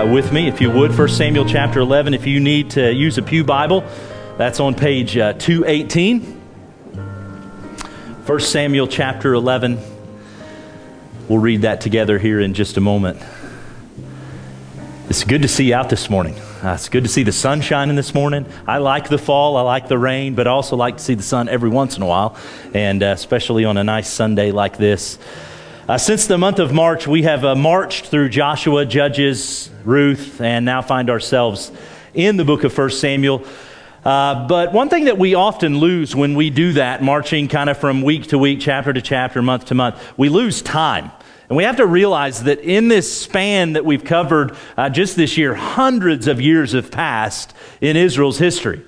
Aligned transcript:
Uh, 0.00 0.06
with 0.06 0.32
me, 0.32 0.48
if 0.48 0.62
you 0.62 0.70
would, 0.70 0.96
1 0.96 1.08
Samuel 1.08 1.44
chapter 1.44 1.78
11. 1.80 2.14
If 2.14 2.26
you 2.26 2.40
need 2.40 2.70
to 2.70 2.90
use 2.90 3.18
a 3.18 3.22
Pew 3.22 3.44
Bible, 3.44 3.84
that's 4.38 4.58
on 4.58 4.74
page 4.74 5.18
uh, 5.18 5.34
218. 5.34 6.22
1 8.24 8.40
Samuel 8.40 8.86
chapter 8.86 9.34
11. 9.34 9.78
We'll 11.28 11.40
read 11.40 11.62
that 11.62 11.82
together 11.82 12.18
here 12.18 12.40
in 12.40 12.54
just 12.54 12.78
a 12.78 12.80
moment. 12.80 13.20
It's 15.10 15.24
good 15.24 15.42
to 15.42 15.48
see 15.48 15.64
you 15.64 15.74
out 15.74 15.90
this 15.90 16.08
morning. 16.08 16.36
Uh, 16.62 16.74
it's 16.74 16.88
good 16.88 17.02
to 17.02 17.10
see 17.10 17.24
the 17.24 17.32
sun 17.32 17.62
shining 17.62 17.96
this 17.96 18.14
morning. 18.14 18.46
I 18.64 18.78
like 18.78 19.08
the 19.08 19.18
fall, 19.18 19.56
I 19.56 19.62
like 19.62 19.88
the 19.88 19.98
rain, 19.98 20.36
but 20.36 20.46
I 20.46 20.52
also 20.52 20.76
like 20.76 20.98
to 20.98 21.02
see 21.02 21.14
the 21.14 21.24
sun 21.24 21.48
every 21.48 21.68
once 21.68 21.96
in 21.96 22.04
a 22.04 22.06
while, 22.06 22.36
and 22.74 23.02
uh, 23.02 23.06
especially 23.06 23.64
on 23.64 23.76
a 23.76 23.82
nice 23.82 24.08
Sunday 24.08 24.52
like 24.52 24.76
this. 24.76 25.18
Uh, 25.88 25.98
since 25.98 26.28
the 26.28 26.38
month 26.38 26.60
of 26.60 26.72
March, 26.72 27.08
we 27.08 27.24
have 27.24 27.44
uh, 27.44 27.56
marched 27.56 28.06
through 28.06 28.28
Joshua, 28.28 28.86
Judges, 28.86 29.68
Ruth, 29.84 30.40
and 30.40 30.64
now 30.64 30.80
find 30.80 31.10
ourselves 31.10 31.72
in 32.14 32.36
the 32.36 32.44
book 32.44 32.62
of 32.62 32.78
1 32.78 32.90
Samuel. 32.90 33.44
Uh, 34.04 34.46
but 34.46 34.72
one 34.72 34.88
thing 34.88 35.06
that 35.06 35.18
we 35.18 35.34
often 35.34 35.78
lose 35.78 36.14
when 36.14 36.36
we 36.36 36.50
do 36.50 36.74
that, 36.74 37.02
marching 37.02 37.48
kind 37.48 37.68
of 37.68 37.76
from 37.76 38.02
week 38.02 38.28
to 38.28 38.38
week, 38.38 38.60
chapter 38.60 38.92
to 38.92 39.02
chapter, 39.02 39.42
month 39.42 39.64
to 39.64 39.74
month, 39.74 40.00
we 40.16 40.28
lose 40.28 40.62
time. 40.62 41.10
And 41.50 41.56
we 41.56 41.64
have 41.64 41.78
to 41.78 41.86
realize 41.86 42.44
that 42.44 42.60
in 42.60 42.86
this 42.86 43.12
span 43.12 43.72
that 43.72 43.84
we've 43.84 44.04
covered 44.04 44.56
uh, 44.76 44.88
just 44.88 45.16
this 45.16 45.36
year, 45.36 45.56
hundreds 45.56 46.28
of 46.28 46.40
years 46.40 46.72
have 46.72 46.92
passed 46.92 47.52
in 47.80 47.96
Israel's 47.96 48.38
history. 48.38 48.84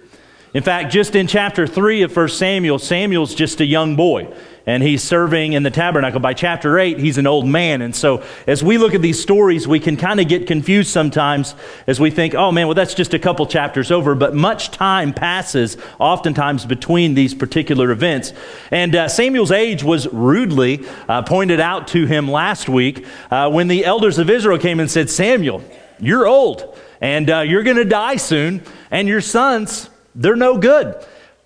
In 0.54 0.62
fact, 0.62 0.92
just 0.92 1.14
in 1.14 1.26
chapter 1.26 1.66
3 1.66 2.02
of 2.02 2.14
1 2.14 2.28
Samuel, 2.28 2.78
Samuel's 2.78 3.34
just 3.34 3.60
a 3.60 3.64
young 3.64 3.96
boy 3.96 4.32
and 4.66 4.82
he's 4.82 5.02
serving 5.02 5.54
in 5.54 5.62
the 5.62 5.70
tabernacle. 5.70 6.20
By 6.20 6.34
chapter 6.34 6.78
8, 6.78 6.98
he's 6.98 7.18
an 7.18 7.26
old 7.26 7.46
man. 7.46 7.82
And 7.82 7.94
so, 7.94 8.22
as 8.46 8.62
we 8.62 8.78
look 8.78 8.94
at 8.94 9.02
these 9.02 9.20
stories, 9.20 9.66
we 9.66 9.80
can 9.80 9.96
kind 9.96 10.20
of 10.20 10.28
get 10.28 10.46
confused 10.46 10.90
sometimes 10.90 11.54
as 11.86 11.98
we 11.98 12.10
think, 12.10 12.34
oh 12.34 12.52
man, 12.52 12.66
well, 12.68 12.74
that's 12.74 12.94
just 12.94 13.14
a 13.14 13.18
couple 13.18 13.46
chapters 13.46 13.90
over. 13.90 14.14
But 14.14 14.34
much 14.34 14.70
time 14.70 15.12
passes 15.12 15.76
oftentimes 15.98 16.64
between 16.64 17.14
these 17.14 17.34
particular 17.34 17.90
events. 17.90 18.32
And 18.70 18.94
uh, 18.94 19.08
Samuel's 19.08 19.52
age 19.52 19.82
was 19.82 20.06
rudely 20.12 20.86
uh, 21.08 21.22
pointed 21.22 21.60
out 21.60 21.88
to 21.88 22.06
him 22.06 22.30
last 22.30 22.68
week 22.68 23.06
uh, 23.30 23.50
when 23.50 23.68
the 23.68 23.84
elders 23.84 24.18
of 24.18 24.30
Israel 24.30 24.58
came 24.58 24.80
and 24.80 24.90
said, 24.90 25.10
Samuel, 25.10 25.62
you're 25.98 26.26
old 26.26 26.78
and 27.00 27.28
uh, 27.30 27.40
you're 27.40 27.64
going 27.64 27.78
to 27.78 27.84
die 27.84 28.14
soon, 28.14 28.62
and 28.88 29.08
your 29.08 29.20
sons, 29.20 29.90
they're 30.14 30.36
no 30.36 30.58
good. 30.58 30.94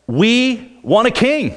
We 0.06 0.78
want 0.82 1.08
a 1.08 1.10
king. 1.10 1.54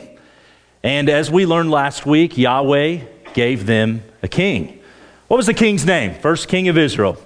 And 0.83 1.09
as 1.09 1.29
we 1.29 1.45
learned 1.45 1.71
last 1.71 2.05
week, 2.05 2.37
Yahweh 2.37 3.01
gave 3.33 3.65
them 3.65 4.03
a 4.23 4.27
king. 4.27 4.79
What 5.27 5.37
was 5.37 5.45
the 5.45 5.53
king's 5.53 5.85
name? 5.85 6.13
First 6.15 6.47
king 6.47 6.67
of 6.67 6.77
Israel. 6.77 7.17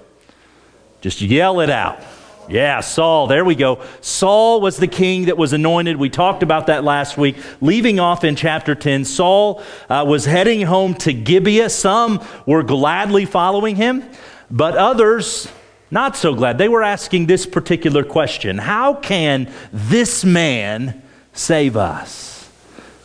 Just 1.00 1.20
yell 1.20 1.60
it 1.60 1.70
out. 1.70 2.00
Yeah, 2.48 2.80
Saul. 2.80 3.26
There 3.26 3.44
we 3.44 3.54
go. 3.54 3.82
Saul 4.00 4.60
was 4.60 4.76
the 4.76 4.86
king 4.86 5.26
that 5.26 5.38
was 5.38 5.52
anointed. 5.52 5.96
We 5.96 6.10
talked 6.10 6.42
about 6.42 6.66
that 6.66 6.84
last 6.84 7.16
week. 7.16 7.36
Leaving 7.62 7.98
off 7.98 8.22
in 8.22 8.36
chapter 8.36 8.74
10, 8.74 9.04
Saul 9.06 9.62
uh, 9.88 10.04
was 10.06 10.26
heading 10.26 10.62
home 10.62 10.94
to 10.96 11.12
Gibeah. 11.12 11.70
Some 11.70 12.22
were 12.44 12.62
gladly 12.62 13.24
following 13.24 13.76
him, 13.76 14.04
but 14.50 14.76
others 14.76 15.48
not 15.94 16.16
so 16.16 16.34
glad. 16.34 16.58
They 16.58 16.68
were 16.68 16.82
asking 16.82 17.26
this 17.26 17.46
particular 17.46 18.02
question 18.02 18.58
How 18.58 18.94
can 18.94 19.50
this 19.72 20.24
man 20.24 21.00
save 21.32 21.76
us? 21.76 22.50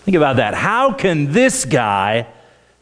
Think 0.05 0.17
about 0.17 0.37
that. 0.37 0.55
How 0.55 0.93
can 0.93 1.31
this 1.31 1.65
guy 1.65 2.25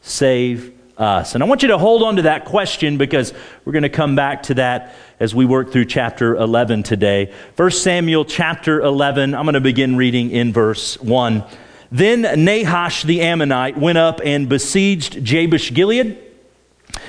save 0.00 0.72
us? 0.96 1.34
And 1.34 1.44
I 1.44 1.46
want 1.46 1.60
you 1.60 1.68
to 1.68 1.76
hold 1.76 2.02
on 2.02 2.16
to 2.16 2.22
that 2.22 2.46
question 2.46 2.96
because 2.96 3.34
we're 3.66 3.74
going 3.74 3.82
to 3.82 3.90
come 3.90 4.16
back 4.16 4.44
to 4.44 4.54
that 4.54 4.96
as 5.20 5.34
we 5.34 5.44
work 5.44 5.72
through 5.72 5.84
chapter 5.84 6.34
11 6.36 6.84
today. 6.84 7.34
1 7.56 7.70
Samuel 7.70 8.24
chapter 8.24 8.80
11, 8.80 9.34
I'm 9.34 9.44
going 9.44 9.54
to 9.54 9.60
begin 9.60 9.96
reading 9.96 10.30
in 10.30 10.54
verse 10.54 10.98
1. 11.02 11.44
Then 11.92 12.22
Nahash 12.22 13.02
the 13.02 13.20
Ammonite 13.20 13.76
went 13.76 13.98
up 13.98 14.22
and 14.24 14.48
besieged 14.48 15.22
Jabesh 15.22 15.74
Gilead. 15.74 16.27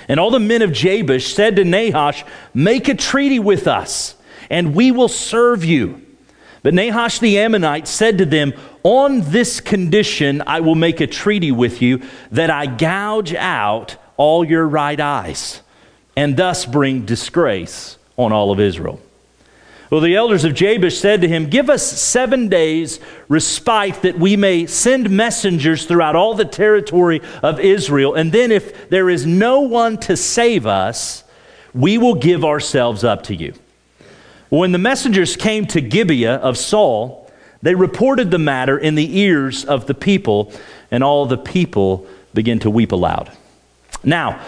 And 0.08 0.20
all 0.20 0.32
the 0.32 0.40
men 0.40 0.62
of 0.62 0.72
Jabesh 0.72 1.34
said 1.34 1.56
to 1.58 1.64
Nahash, 1.64 2.24
Make 2.54 2.90
a 2.90 2.96
treaty 2.96 3.40
with 3.40 3.68
us, 3.68 4.16
and 4.50 4.76
we 4.76 4.92
will 4.92 5.08
serve 5.08 5.64
you. 5.64 6.06
But 6.62 6.74
Nahash 6.74 7.20
the 7.20 7.40
Ammonite 7.40 7.88
said 7.88 8.18
to 8.18 8.26
them, 8.26 8.54
On 8.84 9.22
this 9.22 9.60
condition 9.62 10.44
I 10.46 10.60
will 10.60 10.76
make 10.76 11.00
a 11.00 11.08
treaty 11.08 11.52
with 11.52 11.82
you, 11.82 12.02
that 12.32 12.50
I 12.50 12.66
gouge 12.66 13.34
out 13.34 13.96
all 14.18 14.44
your 14.44 14.68
right 14.68 15.00
eyes, 15.00 15.62
and 16.16 16.36
thus 16.36 16.66
bring 16.66 17.06
disgrace 17.06 17.98
on 18.18 18.34
all 18.34 18.52
of 18.52 18.60
Israel. 18.60 19.00
Well, 19.90 20.02
the 20.02 20.16
elders 20.16 20.46
of 20.46 20.54
Jabesh 20.54 21.00
said 21.00 21.22
to 21.22 21.28
him, 21.28 21.50
Give 21.50 21.70
us 21.70 21.84
seven 21.84 22.48
days' 22.48 23.00
respite 23.28 24.04
that 24.04 24.20
we 24.20 24.36
may 24.36 24.68
send 24.68 25.10
messengers 25.10 25.86
throughout 25.86 26.16
all 26.16 26.36
the 26.36 26.46
territory 26.46 27.22
of 27.42 27.60
Israel. 27.60 28.14
And 28.14 28.32
then, 28.32 28.52
if 28.52 28.90
there 28.90 29.10
is 29.10 29.26
no 29.26 29.62
one 29.62 29.98
to 30.02 30.16
save 30.16 30.68
us, 30.68 31.24
we 31.74 31.98
will 31.98 32.16
give 32.16 32.46
ourselves 32.46 33.04
up 33.04 33.24
to 33.24 33.36
you. 33.36 33.54
When 34.50 34.72
the 34.72 34.78
messengers 34.78 35.36
came 35.36 35.66
to 35.68 35.82
Gibeah 35.82 36.36
of 36.36 36.58
Saul, 36.58 37.32
they 37.62 37.76
reported 37.76 38.30
the 38.30 38.40
matter 38.40 38.78
in 38.78 38.96
the 38.96 39.20
ears 39.20 39.66
of 39.66 39.88
the 39.88 39.94
people, 39.96 40.52
and 40.92 41.04
all 41.04 41.26
the 41.26 41.38
people 41.38 42.08
began 42.34 42.60
to 42.60 42.70
weep 42.70 42.92
aloud. 42.92 43.32
Now, 44.04 44.40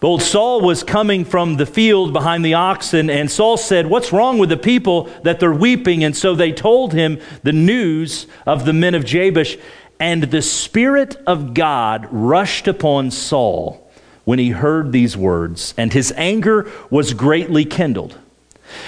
Old 0.00 0.22
Saul 0.22 0.60
was 0.60 0.84
coming 0.84 1.24
from 1.24 1.56
the 1.56 1.66
field 1.66 2.12
behind 2.12 2.44
the 2.44 2.54
oxen, 2.54 3.10
and 3.10 3.28
Saul 3.28 3.56
said, 3.56 3.88
What's 3.88 4.12
wrong 4.12 4.38
with 4.38 4.48
the 4.48 4.56
people 4.56 5.10
that 5.24 5.40
they're 5.40 5.52
weeping? 5.52 6.04
And 6.04 6.16
so 6.16 6.36
they 6.36 6.52
told 6.52 6.92
him 6.92 7.20
the 7.42 7.52
news 7.52 8.28
of 8.46 8.64
the 8.64 8.72
men 8.72 8.94
of 8.94 9.04
Jabesh, 9.04 9.56
and 9.98 10.22
the 10.22 10.42
Spirit 10.42 11.16
of 11.26 11.52
God 11.52 12.06
rushed 12.12 12.68
upon 12.68 13.10
Saul 13.10 13.90
when 14.24 14.38
he 14.38 14.50
heard 14.50 14.92
these 14.92 15.16
words, 15.16 15.74
and 15.76 15.92
his 15.92 16.12
anger 16.16 16.70
was 16.90 17.12
greatly 17.12 17.64
kindled. 17.64 18.16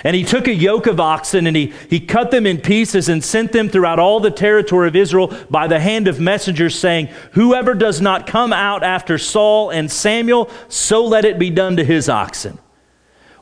And 0.05 0.17
he 0.17 0.25
took 0.25 0.49
a 0.49 0.55
yoke 0.55 0.87
of 0.87 1.01
oxen 1.01 1.47
and 1.47 1.57
he, 1.57 1.73
he 1.89 2.01
cut 2.01 2.31
them 2.31 2.47
in 2.47 2.61
pieces 2.61 3.09
and 3.09 3.23
sent 3.23 3.53
them 3.53 3.69
throughout 3.69 3.99
all 3.99 4.21
the 4.21 4.31
territory 4.31 4.89
of 4.89 4.97
Israel 4.97 5.35
by 5.51 5.67
the 5.67 5.81
hand 5.81 6.09
of 6.09 6.21
messengers, 6.21 6.79
saying, 6.79 7.09
Whoever 7.33 7.75
does 7.75 8.01
not 8.01 8.27
come 8.27 8.53
out 8.53 8.83
after 8.83 9.19
Saul 9.19 9.71
and 9.71 9.91
Samuel, 9.91 10.51
so 10.69 11.05
let 11.05 11.25
it 11.25 11.39
be 11.39 11.51
done 11.51 11.77
to 11.77 11.85
his 11.85 12.09
oxen. 12.09 12.59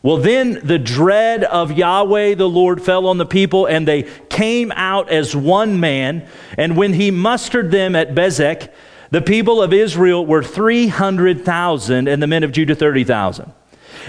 Well, 0.02 0.18
then 0.18 0.60
the 0.62 0.78
dread 0.78 1.42
of 1.44 1.72
Yahweh 1.72 2.34
the 2.34 2.48
Lord 2.48 2.82
fell 2.82 3.06
on 3.06 3.18
the 3.18 3.26
people, 3.26 3.66
and 3.66 3.86
they 3.86 4.04
came 4.28 4.72
out 4.72 5.10
as 5.10 5.34
one 5.34 5.80
man. 5.80 6.26
And 6.56 6.76
when 6.76 6.92
he 6.92 7.10
mustered 7.10 7.70
them 7.70 7.96
at 7.96 8.14
Bezek, 8.14 8.72
the 9.10 9.22
people 9.22 9.60
of 9.60 9.72
Israel 9.72 10.24
were 10.24 10.42
300,000, 10.42 12.08
and 12.08 12.22
the 12.22 12.26
men 12.26 12.44
of 12.44 12.52
Judah 12.52 12.74
30,000. 12.74 13.52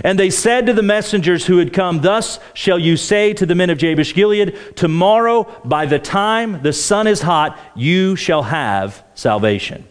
And 0.03 0.17
they 0.17 0.29
said 0.29 0.65
to 0.65 0.73
the 0.73 0.83
messengers 0.83 1.45
who 1.45 1.57
had 1.57 1.73
come, 1.73 2.01
Thus 2.01 2.39
shall 2.53 2.79
you 2.79 2.97
say 2.97 3.33
to 3.33 3.45
the 3.45 3.55
men 3.55 3.69
of 3.69 3.77
Jabesh 3.77 4.13
Gilead, 4.13 4.57
Tomorrow, 4.75 5.61
by 5.65 5.85
the 5.85 5.99
time 5.99 6.61
the 6.61 6.73
sun 6.73 7.07
is 7.07 7.21
hot, 7.21 7.59
you 7.75 8.15
shall 8.15 8.43
have 8.43 9.03
salvation. 9.15 9.85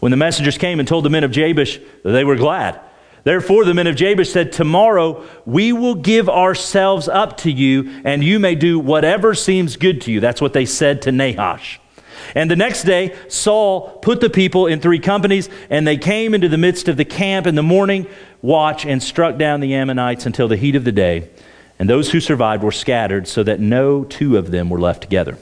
When 0.00 0.10
the 0.10 0.16
messengers 0.16 0.58
came 0.58 0.78
and 0.78 0.88
told 0.88 1.04
the 1.04 1.10
men 1.10 1.24
of 1.24 1.30
Jabesh, 1.30 1.80
they 2.04 2.24
were 2.24 2.36
glad. 2.36 2.80
Therefore, 3.24 3.64
the 3.64 3.74
men 3.74 3.88
of 3.88 3.96
Jabesh 3.96 4.30
said, 4.30 4.52
Tomorrow 4.52 5.24
we 5.44 5.72
will 5.72 5.96
give 5.96 6.28
ourselves 6.28 7.08
up 7.08 7.38
to 7.38 7.50
you, 7.50 8.02
and 8.04 8.22
you 8.22 8.38
may 8.38 8.54
do 8.54 8.78
whatever 8.78 9.34
seems 9.34 9.76
good 9.76 10.02
to 10.02 10.12
you. 10.12 10.20
That's 10.20 10.40
what 10.40 10.52
they 10.52 10.64
said 10.64 11.02
to 11.02 11.12
Nahash. 11.12 11.80
And 12.34 12.50
the 12.50 12.56
next 12.56 12.84
day, 12.84 13.16
Saul 13.28 13.98
put 13.98 14.20
the 14.20 14.30
people 14.30 14.66
in 14.66 14.80
three 14.80 14.98
companies, 14.98 15.48
and 15.70 15.86
they 15.86 15.96
came 15.96 16.34
into 16.34 16.48
the 16.48 16.58
midst 16.58 16.88
of 16.88 16.96
the 16.96 17.04
camp 17.04 17.46
in 17.46 17.54
the 17.54 17.62
morning 17.62 18.06
watch 18.42 18.86
and 18.86 19.02
struck 19.02 19.38
down 19.38 19.60
the 19.60 19.74
Ammonites 19.74 20.26
until 20.26 20.48
the 20.48 20.56
heat 20.56 20.76
of 20.76 20.84
the 20.84 20.92
day. 20.92 21.28
And 21.78 21.88
those 21.88 22.10
who 22.10 22.20
survived 22.20 22.62
were 22.62 22.72
scattered, 22.72 23.28
so 23.28 23.42
that 23.42 23.60
no 23.60 24.04
two 24.04 24.36
of 24.36 24.50
them 24.50 24.70
were 24.70 24.80
left 24.80 25.02
together. 25.02 25.36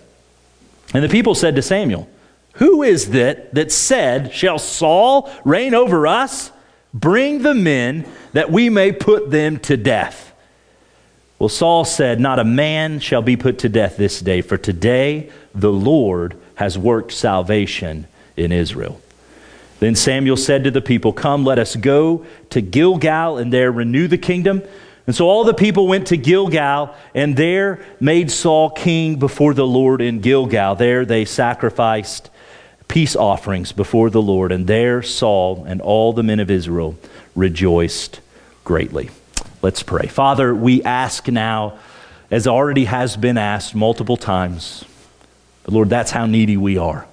And 0.93 1.05
the 1.05 1.09
people 1.09 1.35
said 1.35 1.57
to 1.57 1.63
Samuel, 1.63 2.09
Who 2.55 2.83
is 2.83 3.11
that 3.11 3.55
that 3.55 3.71
said, 3.71 4.33
Shall 4.33 4.59
Saul 4.59 5.31
reign 5.45 5.75
over 5.75 6.07
us? 6.07 6.51
Bring 6.93 7.43
the 7.43 7.55
men 7.55 8.07
that 8.33 8.51
we 8.51 8.71
may 8.71 8.93
put 8.93 9.31
them 9.31 9.59
to 9.61 9.77
death. 9.77 10.33
Well, 11.39 11.49
Saul 11.49 11.85
said, 11.85 12.21
Not 12.21 12.39
a 12.39 12.45
man 12.45 13.01
shall 13.01 13.23
be 13.23 13.37
put 13.37 13.59
to 13.61 13.69
death 13.69 13.97
this 13.97 14.21
day, 14.21 14.41
for 14.41 14.57
today 14.57 15.31
the 15.55 15.73
Lord 15.73 16.37
has 16.55 16.79
worked 16.79 17.13
salvation 17.13 18.07
in 18.37 18.53
Israel. 18.53 19.01
Then 19.85 19.97
Samuel 19.97 20.39
said 20.39 20.65
to 20.65 20.71
the 20.71 20.81
people, 20.81 21.13
Come, 21.13 21.45
let 21.45 21.59
us 21.59 21.77
go 21.77 22.25
to 22.49 22.63
Gilgal 22.63 23.37
and 23.37 23.53
there 23.53 23.71
renew 23.71 24.09
the 24.09 24.17
kingdom. 24.17 24.63
And 25.07 25.15
so 25.15 25.29
all 25.29 25.45
the 25.45 25.53
people 25.53 25.87
went 25.87 26.07
to 26.07 26.17
Gilgal, 26.17 26.95
and 27.15 27.37
there 27.37 27.85
made 28.01 28.31
Saul 28.31 28.71
king 28.71 29.17
before 29.19 29.53
the 29.53 29.67
Lord 29.67 30.01
in 30.01 30.21
Gilgal. 30.21 30.77
There 30.77 31.05
they 31.05 31.27
sacrificed 31.27 32.31
peace 32.89 33.15
offerings 33.15 33.73
before 33.73 34.09
the 34.09 34.23
Lord, 34.23 34.53
and 34.53 34.67
there 34.67 35.03
Saul 35.03 35.67
and 35.69 35.83
all 35.83 36.15
the 36.15 36.23
men 36.23 36.41
of 36.41 36.51
Israel 36.51 36.97
rejoiced 37.35 38.23
greatly. 38.65 39.11
Let's 39.61 39.83
pray. 39.83 40.07
Father, 40.07 40.55
we 40.55 40.83
ask 40.83 41.29
now, 41.29 41.79
as 42.31 42.47
already 42.47 42.87
has 42.87 43.19
been 43.19 43.37
asked 43.37 43.75
multiple 43.75 44.17
times, 44.17 44.87
but 45.63 45.75
Lord, 45.75 45.91
that's 45.91 46.11
how 46.11 46.25
needy 46.25 46.57
we 46.57 46.79
are. 46.79 47.07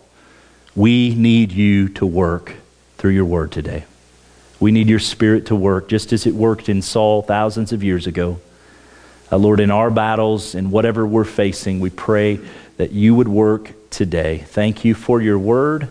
We 0.74 1.14
need 1.16 1.52
you 1.52 1.90
to 1.90 2.06
work 2.06 2.56
through 3.02 3.10
your 3.10 3.26
word 3.26 3.52
today. 3.52 3.84
We 4.60 4.72
need 4.72 4.88
your 4.88 5.00
spirit 5.00 5.48
to 5.48 5.56
work 5.56 5.90
just 5.90 6.14
as 6.14 6.28
it 6.28 6.36
worked 6.36 6.70
in 6.70 6.84
Saul 6.84 7.24
thousands 7.24 7.74
of 7.74 7.84
years 7.84 8.06
ago. 8.06 8.40
Uh, 9.32 9.38
Lord, 9.38 9.60
in 9.60 9.72
our 9.72 9.90
battles 9.90 10.54
and 10.54 10.72
whatever 10.72 11.08
we're 11.08 11.24
facing, 11.24 11.80
we 11.80 11.90
pray 11.90 12.40
that 12.78 12.92
you 12.92 13.16
would 13.16 13.28
work 13.28 13.72
today. 13.90 14.38
Thank 14.38 14.86
you 14.86 14.94
for 14.94 15.20
your 15.20 15.40
word. 15.40 15.90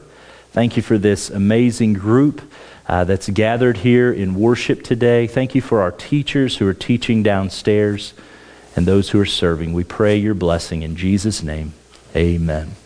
Thank 0.53 0.77
you 0.77 0.85
for 0.85 0.99
this 0.99 1.31
amazing 1.31 1.95
group 1.95 2.43
uh, 2.87 3.03
that's 3.03 3.29
gathered 3.29 3.79
here 3.79 4.13
in 4.13 4.37
worship 4.37 4.85
today. 4.85 5.27
Thank 5.27 5.57
you 5.57 5.61
for 5.61 5.81
our 5.81 5.91
teachers 5.91 6.59
who 6.59 6.69
are 6.69 6.75
teaching 6.75 7.25
downstairs 7.25 8.15
and 8.77 8.87
those 8.87 9.11
who 9.11 9.19
are 9.19 9.27
serving. 9.27 9.73
We 9.73 9.83
pray 9.83 10.17
your 10.17 10.35
blessing 10.35 10.83
in 10.83 10.95
Jesus' 10.95 11.43
name. 11.43 11.73
Amen. 12.15 12.77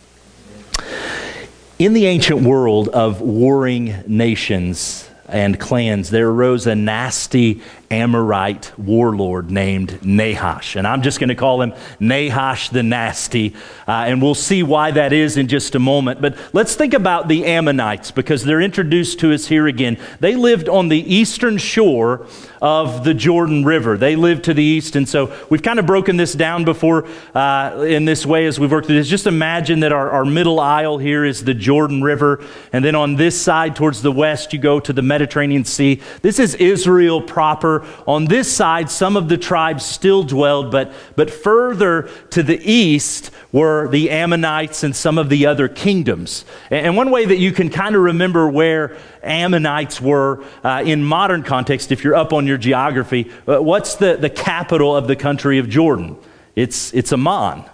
In 1.77 1.91
the 1.91 2.05
ancient 2.05 2.43
world 2.43 2.87
of 2.87 3.19
warring 3.19 3.95
nations 4.07 5.09
and 5.27 5.59
clans, 5.59 6.09
there 6.09 6.29
arose 6.29 6.67
a 6.67 6.73
nasty 6.73 7.61
Amorite 7.91 8.77
warlord 8.77 9.51
named 9.51 10.03
Nahash. 10.03 10.75
And 10.75 10.87
I'm 10.87 11.01
just 11.01 11.19
going 11.19 11.29
to 11.29 11.35
call 11.35 11.61
him 11.61 11.73
Nahash 11.99 12.69
the 12.69 12.83
Nasty. 12.83 13.55
Uh, 13.87 14.05
and 14.07 14.21
we'll 14.21 14.35
see 14.35 14.63
why 14.63 14.91
that 14.91 15.13
is 15.13 15.37
in 15.37 15.47
just 15.47 15.75
a 15.75 15.79
moment. 15.79 16.21
But 16.21 16.37
let's 16.53 16.75
think 16.75 16.93
about 16.93 17.27
the 17.27 17.45
Ammonites 17.45 18.11
because 18.11 18.43
they're 18.43 18.61
introduced 18.61 19.19
to 19.19 19.33
us 19.33 19.47
here 19.47 19.67
again. 19.67 19.97
They 20.19 20.35
lived 20.35 20.67
on 20.67 20.89
the 20.89 20.99
eastern 20.99 21.57
shore 21.57 22.27
of 22.61 23.03
the 23.03 23.13
Jordan 23.13 23.63
River. 23.63 23.97
They 23.97 24.15
lived 24.15 24.45
to 24.45 24.53
the 24.53 24.63
east. 24.63 24.95
And 24.95 25.07
so 25.07 25.35
we've 25.49 25.61
kind 25.61 25.77
of 25.77 25.85
broken 25.85 26.17
this 26.17 26.33
down 26.33 26.65
before 26.65 27.07
uh, 27.35 27.85
in 27.87 28.05
this 28.05 28.25
way 28.25 28.47
as 28.47 28.59
we've 28.59 28.71
worked 28.71 28.87
through 28.87 28.97
this. 28.97 29.07
Just 29.07 29.27
imagine 29.27 29.81
that 29.81 29.91
our, 29.91 30.09
our 30.09 30.25
middle 30.25 30.59
aisle 30.59 30.97
here 30.97 31.23
is 31.25 31.43
the 31.43 31.53
Jordan 31.53 32.01
River. 32.01 32.43
And 32.73 32.83
then 32.83 32.95
on 32.95 33.15
this 33.15 33.39
side 33.39 33.75
towards 33.75 34.01
the 34.01 34.11
west, 34.11 34.53
you 34.53 34.59
go 34.59 34.79
to 34.79 34.93
the 34.93 35.01
Mediterranean 35.01 35.65
Sea. 35.65 36.01
This 36.21 36.39
is 36.39 36.55
Israel 36.55 37.21
proper. 37.21 37.74
On 38.07 38.25
this 38.25 38.51
side, 38.51 38.89
some 38.91 39.17
of 39.17 39.27
the 39.27 39.37
tribes 39.37 39.83
still 39.83 40.23
dwelled, 40.23 40.71
but, 40.71 40.93
but 41.15 41.29
further 41.31 42.09
to 42.29 42.43
the 42.43 42.59
east 42.59 43.31
were 43.51 43.87
the 43.87 44.09
Ammonites 44.09 44.83
and 44.83 44.95
some 44.95 45.17
of 45.17 45.29
the 45.29 45.45
other 45.45 45.67
kingdoms. 45.67 46.45
And 46.69 46.95
one 46.95 47.09
way 47.09 47.25
that 47.25 47.37
you 47.37 47.51
can 47.51 47.69
kind 47.69 47.95
of 47.95 48.01
remember 48.01 48.47
where 48.49 48.97
Ammonites 49.23 49.99
were 49.99 50.43
uh, 50.63 50.83
in 50.85 51.03
modern 51.03 51.43
context, 51.43 51.91
if 51.91 52.03
you're 52.03 52.15
up 52.15 52.33
on 52.33 52.45
your 52.47 52.57
geography, 52.57 53.31
uh, 53.47 53.61
what's 53.61 53.95
the, 53.95 54.17
the 54.17 54.29
capital 54.29 54.95
of 54.95 55.07
the 55.07 55.15
country 55.15 55.57
of 55.57 55.69
Jordan? 55.69 56.17
It's, 56.55 56.93
it's 56.93 57.11
Amman. 57.11 57.65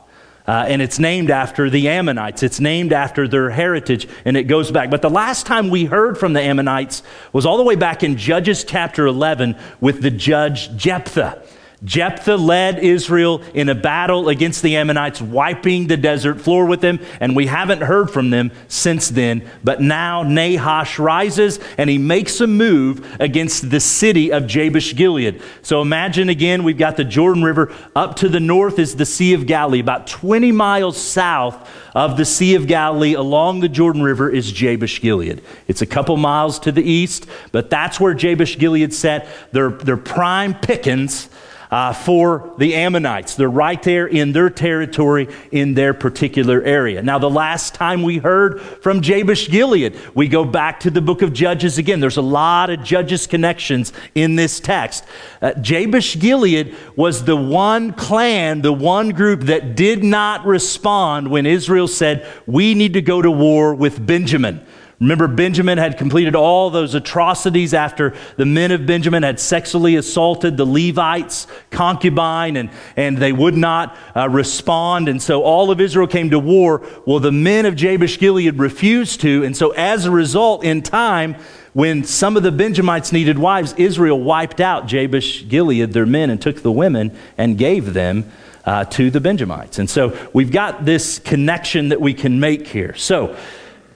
Uh, 0.48 0.66
and 0.68 0.82
it's 0.82 1.00
named 1.00 1.30
after 1.30 1.70
the 1.70 1.88
Ammonites. 1.88 2.44
It's 2.44 2.60
named 2.60 2.94
after 2.94 3.28
their 3.28 3.50
heritage, 3.50 4.08
and 4.26 4.36
it 4.36 4.44
goes 4.44 4.72
back. 4.72 4.90
But 4.90 5.02
the 5.02 5.10
last 5.10 5.46
time 5.46 5.70
we 5.70 5.86
heard 5.86 6.18
from 6.18 6.34
the 6.34 6.42
Ammonites 6.42 7.04
was 7.32 7.46
all 7.46 7.58
the 7.58 7.64
way 7.64 7.76
back 7.76 8.04
in 8.04 8.18
Judges 8.18 8.64
chapter 8.64 9.06
11 9.06 9.56
with 9.80 10.02
the 10.02 10.12
judge 10.12 10.76
Jephthah. 10.76 11.42
Jephthah 11.84 12.38
led 12.38 12.78
Israel 12.80 13.42
in 13.56 13.68
a 13.68 13.74
battle 13.74 14.30
against 14.30 14.62
the 14.62 14.76
Ammonites, 14.76 15.20
wiping 15.20 15.88
the 15.88 15.98
desert 15.98 16.40
floor 16.40 16.66
with 16.66 16.82
them, 16.82 17.00
and 17.20 17.36
we 17.36 17.48
haven't 17.48 17.82
heard 17.82 18.12
from 18.12 18.30
them 18.30 18.52
since 18.68 19.10
then. 19.10 19.50
But 19.64 19.82
now 19.82 20.22
Nahash 20.22 21.00
rises 21.00 21.60
and 21.80 21.90
he 21.90 21.98
makes 21.98 22.40
a 22.40 22.46
move 22.46 23.18
against 23.20 23.72
the 23.72 23.80
city 23.80 24.32
of 24.32 24.46
Jabesh 24.46 24.96
Gilead. 24.96 25.42
So 25.64 25.82
imagine 25.82 26.30
again, 26.30 26.64
we've 26.64 26.78
got 26.78 26.98
the 26.98 27.04
Jordan 27.04 27.44
River. 27.44 27.74
Up 27.96 28.16
to 28.18 28.30
the 28.30 28.40
north 28.40 28.78
is 28.78 28.96
the 28.96 29.06
Sea 29.06 29.34
of 29.34 29.48
Galilee. 29.48 29.80
About 29.80 30.06
20 30.06 30.52
miles 30.52 31.02
south 31.02 31.68
of 31.96 32.16
the 32.16 32.26
Sea 32.26 32.54
of 32.54 32.68
Galilee 32.68 33.14
along 33.14 33.62
the 33.62 33.70
Jordan 33.70 34.04
River 34.04 34.30
is 34.30 34.52
Jabesh 34.52 35.02
Gilead. 35.02 35.42
It's 35.68 35.82
a 35.82 35.88
couple 35.88 36.16
miles 36.16 36.60
to 36.60 36.72
the 36.72 36.84
east, 36.84 37.26
but 37.52 37.72
that's 37.72 38.00
where 38.00 38.14
Jabesh 38.14 38.60
Gilead 38.60 38.94
sat. 38.94 39.28
They're, 39.52 39.72
they're 39.72 39.98
prime 39.98 40.54
pickings 40.54 41.28
uh, 41.72 41.94
for 41.94 42.54
the 42.58 42.76
Ammonites. 42.76 43.36
They're 43.36 43.50
right 43.50 43.82
there 43.82 44.06
in 44.06 44.34
their 44.34 44.50
territory, 44.50 45.30
in 45.52 45.74
their 45.74 45.94
particular 45.94 46.62
area. 46.62 47.02
Now, 47.02 47.18
the 47.18 47.30
last 47.30 47.74
time 47.74 48.04
we 48.04 48.18
heard 48.18 48.62
from 48.62 49.02
Jabesh 49.02 49.50
Gilead, 49.50 49.98
we 50.14 50.28
go 50.28 50.44
back 50.44 50.82
to 50.82 50.92
the 50.92 51.02
book 51.02 51.22
of 51.22 51.32
Judges 51.32 51.78
again. 51.78 52.02
There's 52.02 52.18
a 52.18 52.22
lot 52.22 52.70
of 52.70 52.84
Judges 52.84 53.26
connections 53.26 53.94
in 54.16 54.36
this 54.36 54.60
text. 54.60 55.06
Uh, 55.42 55.54
Jabesh 55.54 56.20
Gilead 56.20 56.76
was 56.98 57.24
the 57.24 57.38
one 57.38 57.94
clan, 57.94 58.62
the 58.62 58.74
one 58.74 59.10
group 59.10 59.42
that 59.42 59.76
did 59.76 60.04
not 60.04 60.46
respond 60.46 61.30
when 61.30 61.46
Israel 61.46 61.88
said, 61.88 62.28
We 62.46 62.74
need 62.76 62.94
to 62.94 63.02
go 63.02 63.22
to 63.22 63.32
war 63.32 63.74
with 63.74 64.06
Benjamin. 64.06 64.66
Remember, 65.02 65.28
Benjamin 65.28 65.80
had 65.80 65.98
completed 65.98 66.36
all 66.36 66.70
those 66.70 66.94
atrocities 66.94 67.74
after 67.74 68.14
the 68.38 68.46
men 68.46 68.70
of 68.70 68.86
Benjamin 68.86 69.24
had 69.24 69.40
sexually 69.40 69.96
assaulted 69.96 70.58
the 70.58 70.66
Levites' 70.66 71.48
concubine, 71.72 72.56
and, 72.56 72.70
and 72.96 73.18
they 73.18 73.34
would 73.34 73.58
not 73.58 73.98
uh, 74.16 74.30
respond. 74.30 75.10
And 75.10 75.20
so 75.20 75.42
all 75.42 75.72
of 75.72 75.82
Israel 75.82 76.06
came 76.06 76.30
to 76.30 76.38
war. 76.38 76.88
Well, 77.08 77.20
the 77.20 77.32
men 77.32 77.66
of 77.66 77.76
Jabesh 77.76 78.20
Gilead 78.20 78.60
refused 78.60 79.22
to. 79.22 79.44
And 79.44 79.58
so 79.58 79.72
as 79.72 80.06
a 80.06 80.12
result, 80.12 80.64
in 80.64 80.84
time, 80.84 81.36
when 81.74 82.04
some 82.04 82.38
of 82.38 82.44
the 82.44 82.52
Benjamites 82.52 83.12
needed 83.12 83.40
wives, 83.40 83.74
Israel 83.78 84.20
wiped 84.20 84.62
out 84.62 84.86
Jabesh 84.86 85.48
Gilead, 85.48 85.94
their 85.94 86.06
men, 86.06 86.30
and 86.30 86.40
took 86.40 86.62
the 86.62 86.72
women 86.72 87.18
and 87.40 87.58
gave 87.58 87.96
them 87.96 88.32
uh, 88.66 88.86
to 88.86 89.10
the 89.10 89.20
Benjamites. 89.20 89.80
And 89.80 89.90
so 89.90 90.16
we've 90.32 90.52
got 90.52 90.86
this 90.86 91.18
connection 91.18 91.90
that 91.90 92.00
we 92.00 92.14
can 92.14 92.40
make 92.40 92.68
here. 92.68 92.94
So, 92.94 93.36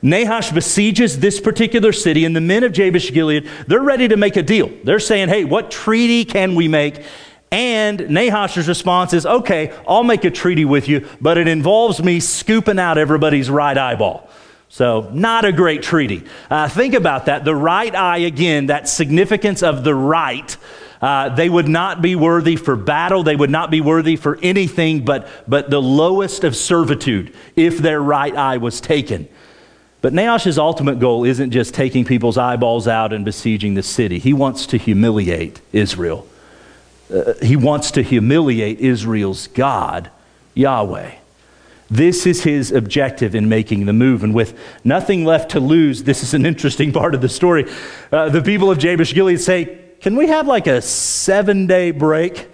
Nahash 0.05 0.51
besieges 0.51 1.19
this 1.19 1.39
particular 1.41 1.91
city, 1.91 2.25
and 2.25 2.35
the 2.35 2.41
men 2.41 2.63
of 2.63 2.71
Jabesh 2.71 3.11
Gilead, 3.11 3.49
they're 3.67 3.81
ready 3.81 4.07
to 4.07 4.17
make 4.17 4.35
a 4.35 4.43
deal. 4.43 4.69
They're 4.83 4.99
saying, 4.99 5.29
hey, 5.29 5.45
what 5.45 5.71
treaty 5.71 6.25
can 6.25 6.53
we 6.53 6.67
make? 6.67 7.03
And 7.51 7.99
Nahash's 7.99 8.67
response 8.67 9.13
is, 9.13 9.25
okay, 9.25 9.73
I'll 9.87 10.03
make 10.03 10.23
a 10.23 10.29
treaty 10.29 10.63
with 10.63 10.87
you, 10.87 11.07
but 11.19 11.39
it 11.39 11.47
involves 11.47 12.03
me 12.03 12.19
scooping 12.19 12.77
out 12.77 12.99
everybody's 12.99 13.49
right 13.49 13.75
eyeball. 13.75 14.29
So, 14.69 15.09
not 15.11 15.43
a 15.43 15.51
great 15.51 15.81
treaty. 15.81 16.23
Uh, 16.51 16.67
think 16.67 16.93
about 16.93 17.25
that. 17.25 17.43
The 17.43 17.55
right 17.55 17.93
eye, 17.95 18.17
again, 18.17 18.67
that 18.67 18.87
significance 18.87 19.63
of 19.63 19.83
the 19.83 19.95
right. 19.95 20.55
Uh, 21.01 21.29
they 21.29 21.49
would 21.49 21.67
not 21.67 22.01
be 22.01 22.15
worthy 22.15 22.57
for 22.57 22.75
battle. 22.75 23.23
They 23.23 23.35
would 23.35 23.49
not 23.49 23.71
be 23.71 23.81
worthy 23.81 24.17
for 24.17 24.37
anything 24.41 25.05
but, 25.05 25.27
but 25.47 25.69
the 25.69 25.81
lowest 25.81 26.43
of 26.43 26.55
servitude 26.55 27.33
if 27.55 27.77
their 27.77 28.01
right 28.01 28.35
eye 28.35 28.57
was 28.57 28.81
taken. 28.81 29.29
But 30.05 30.13
Nahash's 30.13 30.59
ultimate 30.59 30.99
goal 30.99 31.23
isn't 31.23 31.49
just 31.49 31.73
taking 31.73 32.05
people's 32.05 32.37
eyeballs 32.37 32.87
out 32.87 33.11
and 33.11 33.25
besieging 33.25 33.73
the 33.73 33.81
city. 33.81 34.19
He 34.19 34.33
wants 34.33 34.67
to 34.67 34.77
humiliate 34.77 35.61
Israel. 35.73 36.27
Uh, 37.11 37.33
he 37.41 37.55
wants 37.55 37.89
to 37.89 38.03
humiliate 38.03 38.79
Israel's 38.79 39.47
God, 39.47 40.11
Yahweh. 40.53 41.09
This 41.89 42.27
is 42.27 42.43
his 42.43 42.71
objective 42.71 43.33
in 43.33 43.49
making 43.49 43.87
the 43.87 43.93
move. 43.93 44.23
And 44.23 44.35
with 44.35 44.55
nothing 44.83 45.25
left 45.25 45.49
to 45.53 45.59
lose, 45.59 46.03
this 46.03 46.21
is 46.21 46.35
an 46.35 46.45
interesting 46.45 46.93
part 46.93 47.15
of 47.15 47.21
the 47.21 47.27
story. 47.27 47.65
Uh, 48.11 48.29
the 48.29 48.43
people 48.43 48.69
of 48.69 48.77
Jabesh 48.77 49.15
Gilead 49.15 49.41
say, 49.41 49.75
Can 50.01 50.15
we 50.15 50.27
have 50.27 50.45
like 50.45 50.67
a 50.67 50.83
seven 50.83 51.65
day 51.65 51.89
break 51.89 52.47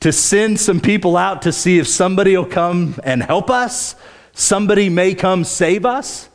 to 0.00 0.10
send 0.10 0.58
some 0.58 0.80
people 0.80 1.18
out 1.18 1.42
to 1.42 1.52
see 1.52 1.78
if 1.78 1.86
somebody 1.86 2.34
will 2.34 2.46
come 2.46 2.98
and 3.04 3.22
help 3.22 3.50
us? 3.50 3.94
Somebody 4.32 4.88
may 4.88 5.14
come 5.14 5.44
save 5.44 5.84
us? 5.84 6.30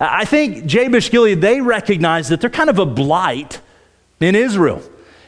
I 0.00 0.24
think 0.24 0.64
Jabesh 0.64 1.10
Gilead, 1.10 1.42
they 1.42 1.60
recognize 1.60 2.30
that 2.30 2.40
they're 2.40 2.48
kind 2.48 2.70
of 2.70 2.78
a 2.78 2.86
blight 2.86 3.60
in 4.18 4.34
Israel. 4.34 4.82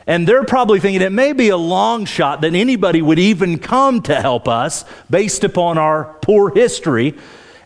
And 0.07 0.27
they're 0.27 0.45
probably 0.45 0.81
thinking 0.81 1.03
it 1.03 1.13
may 1.13 1.33
be 1.33 1.51
a 1.51 1.57
long 1.57 2.07
shot 2.07 2.41
that 2.41 2.55
anybody 2.55 3.03
would 3.03 3.19
even 3.19 3.59
come 3.59 4.03
to 4.03 4.21
help 4.21 4.49
us 4.49 4.85
based 5.11 5.45
upon 5.45 5.79
our 5.79 6.17
poor 6.23 6.53
history. 6.53 7.15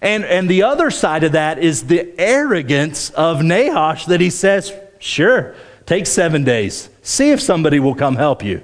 And, 0.03 0.25
and 0.25 0.51
the 0.51 0.65
other 0.65 0.91
side 0.91 1.25
of 1.25 1.33
that 1.33 1.59
is 1.59 1.87
the 1.87 2.13
arrogance 2.19 3.11
of 3.11 3.43
Nahash 3.43 4.07
that 4.07 4.21
he 4.21 4.29
says, 4.29 4.73
sure, 4.99 5.55
take 5.87 6.07
seven 6.07 6.45
days. 6.45 6.91
See 7.03 7.31
if 7.31 7.41
somebody 7.41 7.81
will 7.81 7.95
come 7.95 8.17
help 8.17 8.45
you. 8.45 8.63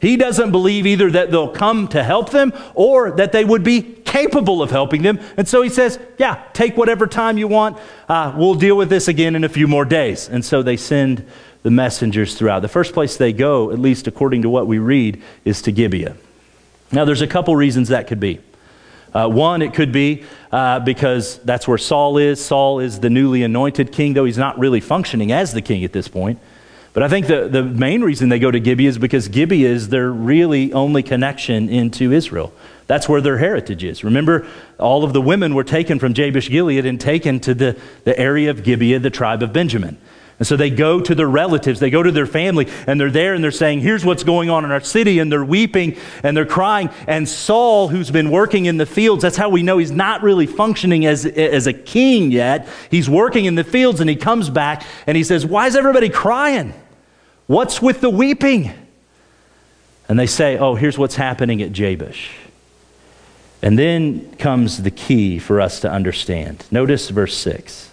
He 0.00 0.16
doesn't 0.16 0.50
believe 0.50 0.86
either 0.86 1.10
that 1.10 1.30
they'll 1.30 1.50
come 1.50 1.86
to 1.88 2.02
help 2.02 2.30
them 2.30 2.54
or 2.74 3.10
that 3.12 3.32
they 3.32 3.44
would 3.44 3.62
be 3.62 3.82
capable 3.82 4.62
of 4.62 4.70
helping 4.70 5.02
them. 5.02 5.20
And 5.36 5.46
so 5.46 5.60
he 5.60 5.68
says, 5.68 5.98
Yeah, 6.18 6.42
take 6.54 6.76
whatever 6.76 7.06
time 7.06 7.36
you 7.36 7.46
want. 7.46 7.78
Uh, 8.08 8.32
we'll 8.34 8.54
deal 8.54 8.76
with 8.76 8.88
this 8.88 9.08
again 9.08 9.36
in 9.36 9.44
a 9.44 9.48
few 9.48 9.68
more 9.68 9.84
days. 9.84 10.28
And 10.28 10.44
so 10.44 10.62
they 10.62 10.78
send 10.78 11.26
the 11.62 11.70
messengers 11.70 12.34
throughout. 12.34 12.60
The 12.60 12.68
first 12.68 12.94
place 12.94 13.18
they 13.18 13.34
go, 13.34 13.70
at 13.70 13.78
least 13.78 14.06
according 14.06 14.42
to 14.42 14.48
what 14.48 14.66
we 14.66 14.78
read, 14.78 15.22
is 15.44 15.60
to 15.62 15.72
Gibeah. 15.72 16.16
Now, 16.92 17.04
there's 17.04 17.20
a 17.20 17.26
couple 17.26 17.54
reasons 17.54 17.88
that 17.88 18.06
could 18.06 18.20
be. 18.20 18.40
Uh, 19.12 19.28
one, 19.28 19.60
it 19.60 19.74
could 19.74 19.92
be 19.92 20.24
uh, 20.52 20.80
because 20.80 21.38
that's 21.38 21.68
where 21.68 21.78
Saul 21.78 22.16
is. 22.16 22.42
Saul 22.42 22.78
is 22.80 23.00
the 23.00 23.10
newly 23.10 23.42
anointed 23.42 23.92
king, 23.92 24.14
though 24.14 24.24
he's 24.24 24.38
not 24.38 24.58
really 24.58 24.80
functioning 24.80 25.30
as 25.30 25.52
the 25.52 25.62
king 25.62 25.84
at 25.84 25.92
this 25.92 26.08
point. 26.08 26.38
But 26.92 27.04
I 27.04 27.08
think 27.08 27.28
the, 27.28 27.48
the 27.48 27.62
main 27.62 28.02
reason 28.02 28.30
they 28.30 28.40
go 28.40 28.50
to 28.50 28.58
Gibeah 28.58 28.88
is 28.88 28.98
because 28.98 29.28
Gibeah 29.28 29.68
is 29.68 29.90
their 29.90 30.10
really 30.10 30.72
only 30.72 31.02
connection 31.02 31.68
into 31.68 32.12
Israel. 32.12 32.52
That's 32.88 33.08
where 33.08 33.20
their 33.20 33.38
heritage 33.38 33.84
is. 33.84 34.02
Remember, 34.02 34.44
all 34.76 35.04
of 35.04 35.12
the 35.12 35.20
women 35.20 35.54
were 35.54 35.62
taken 35.62 36.00
from 36.00 36.14
Jabesh 36.14 36.50
Gilead 36.50 36.84
and 36.84 37.00
taken 37.00 37.38
to 37.40 37.54
the, 37.54 37.78
the 38.02 38.18
area 38.18 38.50
of 38.50 38.64
Gibeah, 38.64 38.98
the 38.98 39.10
tribe 39.10 39.44
of 39.44 39.52
Benjamin. 39.52 39.98
And 40.40 40.46
so 40.46 40.56
they 40.56 40.70
go 40.70 41.02
to 41.02 41.14
their 41.14 41.28
relatives, 41.28 41.80
they 41.80 41.90
go 41.90 42.02
to 42.02 42.10
their 42.10 42.26
family, 42.26 42.66
and 42.86 42.98
they're 42.98 43.10
there 43.10 43.34
and 43.34 43.44
they're 43.44 43.50
saying, 43.50 43.80
Here's 43.80 44.06
what's 44.06 44.24
going 44.24 44.48
on 44.48 44.64
in 44.64 44.70
our 44.70 44.80
city. 44.80 45.18
And 45.18 45.30
they're 45.30 45.44
weeping 45.44 45.98
and 46.22 46.34
they're 46.34 46.46
crying. 46.46 46.88
And 47.06 47.28
Saul, 47.28 47.88
who's 47.88 48.10
been 48.10 48.30
working 48.30 48.64
in 48.64 48.78
the 48.78 48.86
fields, 48.86 49.20
that's 49.20 49.36
how 49.36 49.50
we 49.50 49.62
know 49.62 49.76
he's 49.76 49.90
not 49.90 50.22
really 50.22 50.46
functioning 50.46 51.04
as, 51.04 51.26
as 51.26 51.66
a 51.66 51.74
king 51.74 52.32
yet. 52.32 52.66
He's 52.90 53.08
working 53.08 53.44
in 53.44 53.54
the 53.54 53.64
fields 53.64 54.00
and 54.00 54.08
he 54.08 54.16
comes 54.16 54.48
back 54.48 54.82
and 55.06 55.14
he 55.14 55.24
says, 55.24 55.44
Why 55.44 55.66
is 55.66 55.76
everybody 55.76 56.08
crying? 56.08 56.72
What's 57.46 57.82
with 57.82 58.00
the 58.00 58.10
weeping? 58.10 58.72
And 60.08 60.18
they 60.18 60.26
say, 60.26 60.56
Oh, 60.56 60.74
here's 60.74 60.96
what's 60.96 61.16
happening 61.16 61.60
at 61.60 61.72
Jabesh. 61.72 62.30
And 63.60 63.78
then 63.78 64.34
comes 64.36 64.82
the 64.82 64.90
key 64.90 65.38
for 65.38 65.60
us 65.60 65.80
to 65.80 65.90
understand. 65.90 66.64
Notice 66.70 67.10
verse 67.10 67.36
6. 67.36 67.89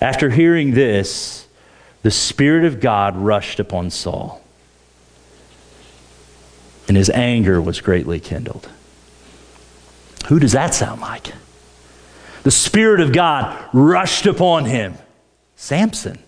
After 0.00 0.30
hearing 0.30 0.72
this, 0.72 1.46
the 2.02 2.10
Spirit 2.10 2.64
of 2.64 2.80
God 2.80 3.16
rushed 3.16 3.58
upon 3.58 3.90
Saul, 3.90 4.42
and 6.88 6.96
his 6.96 7.08
anger 7.10 7.60
was 7.60 7.80
greatly 7.80 8.20
kindled. 8.20 8.68
Who 10.26 10.38
does 10.38 10.52
that 10.52 10.74
sound 10.74 11.00
like? 11.00 11.32
The 12.42 12.50
Spirit 12.50 13.00
of 13.00 13.12
God 13.12 13.58
rushed 13.72 14.26
upon 14.26 14.66
him. 14.66 14.94
Samson. 15.56 16.18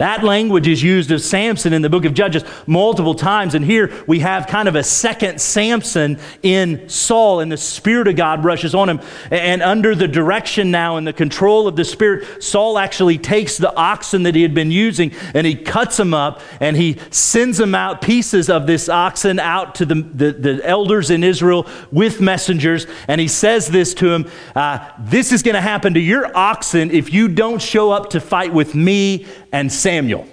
That 0.00 0.24
language 0.24 0.66
is 0.66 0.82
used 0.82 1.10
of 1.10 1.20
Samson 1.20 1.74
in 1.74 1.82
the 1.82 1.90
book 1.90 2.06
of 2.06 2.14
Judges 2.14 2.42
multiple 2.66 3.14
times. 3.14 3.54
And 3.54 3.62
here 3.62 3.92
we 4.06 4.20
have 4.20 4.46
kind 4.46 4.66
of 4.66 4.74
a 4.74 4.82
second 4.82 5.42
Samson 5.42 6.18
in 6.42 6.88
Saul, 6.88 7.40
and 7.40 7.52
the 7.52 7.58
Spirit 7.58 8.08
of 8.08 8.16
God 8.16 8.42
rushes 8.42 8.74
on 8.74 8.88
him. 8.88 9.02
And 9.30 9.60
under 9.60 9.94
the 9.94 10.08
direction 10.08 10.70
now 10.70 10.96
and 10.96 11.06
the 11.06 11.12
control 11.12 11.68
of 11.68 11.76
the 11.76 11.84
Spirit, 11.84 12.42
Saul 12.42 12.78
actually 12.78 13.18
takes 13.18 13.58
the 13.58 13.76
oxen 13.76 14.22
that 14.22 14.34
he 14.34 14.40
had 14.40 14.54
been 14.54 14.70
using 14.70 15.12
and 15.34 15.46
he 15.46 15.54
cuts 15.54 15.98
them 15.98 16.14
up 16.14 16.40
and 16.60 16.78
he 16.78 16.96
sends 17.10 17.58
them 17.58 17.74
out, 17.74 18.00
pieces 18.00 18.48
of 18.48 18.66
this 18.66 18.88
oxen, 18.88 19.38
out 19.38 19.74
to 19.74 19.84
the, 19.84 19.96
the, 19.96 20.32
the 20.32 20.66
elders 20.66 21.10
in 21.10 21.22
Israel 21.22 21.66
with 21.92 22.22
messengers. 22.22 22.86
And 23.06 23.20
he 23.20 23.28
says 23.28 23.68
this 23.68 23.92
to 23.94 24.10
him 24.10 24.30
uh, 24.56 24.78
This 24.98 25.30
is 25.30 25.42
going 25.42 25.56
to 25.56 25.60
happen 25.60 25.92
to 25.92 26.00
your 26.00 26.34
oxen 26.34 26.90
if 26.90 27.12
you 27.12 27.28
don't 27.28 27.60
show 27.60 27.90
up 27.90 28.08
to 28.10 28.20
fight 28.20 28.54
with 28.54 28.74
me 28.74 29.26
and 29.52 29.70
Samuel. 29.90 30.24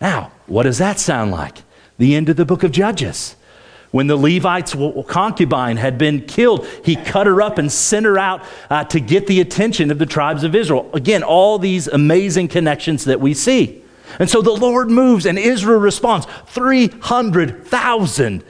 Now, 0.00 0.32
what 0.48 0.64
does 0.64 0.78
that 0.78 0.98
sound 0.98 1.30
like? 1.30 1.58
The 1.98 2.16
end 2.16 2.28
of 2.28 2.36
the 2.36 2.44
book 2.44 2.64
of 2.64 2.72
Judges. 2.72 3.36
When 3.92 4.08
the 4.08 4.16
Levite's 4.16 4.74
concubine 5.06 5.76
had 5.76 5.98
been 5.98 6.22
killed, 6.22 6.66
he 6.84 6.96
cut 6.96 7.28
her 7.28 7.40
up 7.40 7.56
and 7.56 7.70
sent 7.70 8.06
her 8.06 8.18
out 8.18 8.42
uh, 8.68 8.82
to 8.86 8.98
get 8.98 9.28
the 9.28 9.40
attention 9.40 9.92
of 9.92 10.00
the 10.00 10.06
tribes 10.06 10.42
of 10.42 10.56
Israel. 10.56 10.90
Again, 10.94 11.22
all 11.22 11.60
these 11.60 11.86
amazing 11.86 12.48
connections 12.48 13.04
that 13.04 13.20
we 13.20 13.34
see. 13.34 13.84
And 14.18 14.28
so 14.28 14.42
the 14.42 14.50
Lord 14.50 14.90
moves 14.90 15.26
and 15.26 15.38
Israel 15.38 15.78
responds. 15.78 16.26
300,000 16.46 18.42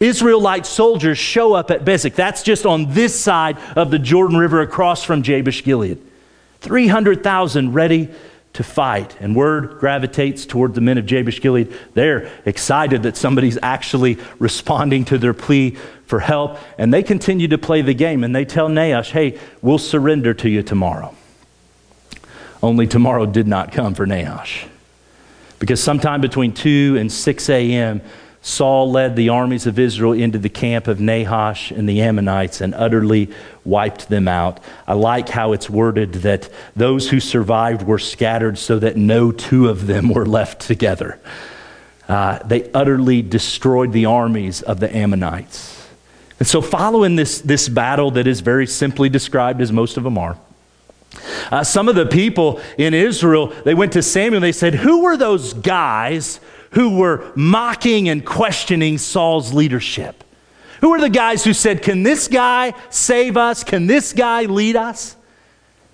Israelite 0.00 0.64
soldiers 0.64 1.18
show 1.18 1.52
up 1.52 1.70
at 1.70 1.84
Bezek. 1.84 2.14
That's 2.14 2.42
just 2.42 2.64
on 2.64 2.94
this 2.94 3.20
side 3.20 3.58
of 3.76 3.90
the 3.90 3.98
Jordan 3.98 4.38
River 4.38 4.62
across 4.62 5.04
from 5.04 5.22
Jabesh 5.22 5.62
Gilead. 5.62 6.00
300,000 6.62 7.74
ready 7.74 8.08
to 8.56 8.64
fight. 8.64 9.16
And 9.20 9.36
word 9.36 9.78
gravitates 9.78 10.44
toward 10.44 10.74
the 10.74 10.80
men 10.80 10.98
of 10.98 11.06
Jabesh 11.06 11.40
Gilead. 11.40 11.72
They're 11.94 12.30
excited 12.44 13.04
that 13.04 13.16
somebody's 13.16 13.58
actually 13.62 14.18
responding 14.38 15.04
to 15.06 15.18
their 15.18 15.34
plea 15.34 15.76
for 16.06 16.20
help. 16.20 16.58
And 16.78 16.92
they 16.92 17.02
continue 17.02 17.48
to 17.48 17.58
play 17.58 17.82
the 17.82 17.94
game. 17.94 18.24
And 18.24 18.34
they 18.34 18.44
tell 18.44 18.68
Nahash, 18.68 19.10
hey, 19.10 19.38
we'll 19.62 19.78
surrender 19.78 20.34
to 20.34 20.48
you 20.48 20.62
tomorrow. 20.62 21.14
Only 22.62 22.86
tomorrow 22.86 23.26
did 23.26 23.46
not 23.46 23.72
come 23.72 23.94
for 23.94 24.06
Nahash. 24.06 24.66
Because 25.58 25.82
sometime 25.82 26.20
between 26.20 26.52
2 26.52 26.96
and 26.98 27.10
6 27.10 27.48
a.m., 27.50 28.00
Saul 28.46 28.92
led 28.92 29.16
the 29.16 29.30
armies 29.30 29.66
of 29.66 29.76
Israel 29.76 30.12
into 30.12 30.38
the 30.38 30.48
camp 30.48 30.86
of 30.86 31.00
Nahash 31.00 31.72
and 31.72 31.88
the 31.88 32.00
Ammonites 32.00 32.60
and 32.60 32.76
utterly 32.76 33.28
wiped 33.64 34.08
them 34.08 34.28
out. 34.28 34.60
I 34.86 34.92
like 34.92 35.28
how 35.28 35.52
it's 35.52 35.68
worded 35.68 36.12
that 36.22 36.48
those 36.76 37.10
who 37.10 37.18
survived 37.18 37.82
were 37.82 37.98
scattered 37.98 38.56
so 38.56 38.78
that 38.78 38.96
no 38.96 39.32
two 39.32 39.68
of 39.68 39.88
them 39.88 40.08
were 40.14 40.24
left 40.24 40.60
together. 40.60 41.18
Uh, 42.06 42.38
they 42.44 42.70
utterly 42.70 43.20
destroyed 43.20 43.90
the 43.90 44.06
armies 44.06 44.62
of 44.62 44.78
the 44.78 44.96
Ammonites. 44.96 45.88
And 46.38 46.46
so, 46.46 46.62
following 46.62 47.16
this, 47.16 47.40
this 47.40 47.68
battle 47.68 48.12
that 48.12 48.28
is 48.28 48.42
very 48.42 48.68
simply 48.68 49.08
described 49.08 49.60
as 49.60 49.72
most 49.72 49.96
of 49.96 50.04
them 50.04 50.16
are, 50.18 50.38
uh, 51.50 51.64
some 51.64 51.88
of 51.88 51.96
the 51.96 52.06
people 52.06 52.60
in 52.78 52.94
Israel, 52.94 53.48
they 53.64 53.74
went 53.74 53.94
to 53.94 54.04
Samuel 54.04 54.36
and 54.36 54.44
they 54.44 54.52
said, 54.52 54.76
Who 54.76 55.02
were 55.02 55.16
those 55.16 55.52
guys 55.52 56.38
who 56.72 56.96
were 56.96 57.30
mocking 57.34 58.08
and 58.08 58.24
questioning 58.24 58.98
Saul's 58.98 59.52
leadership? 59.52 60.24
Who 60.80 60.92
are 60.92 61.00
the 61.00 61.08
guys 61.08 61.44
who 61.44 61.52
said, 61.52 61.82
Can 61.82 62.02
this 62.02 62.28
guy 62.28 62.74
save 62.90 63.36
us? 63.36 63.64
Can 63.64 63.86
this 63.86 64.12
guy 64.12 64.44
lead 64.44 64.76
us? 64.76 65.16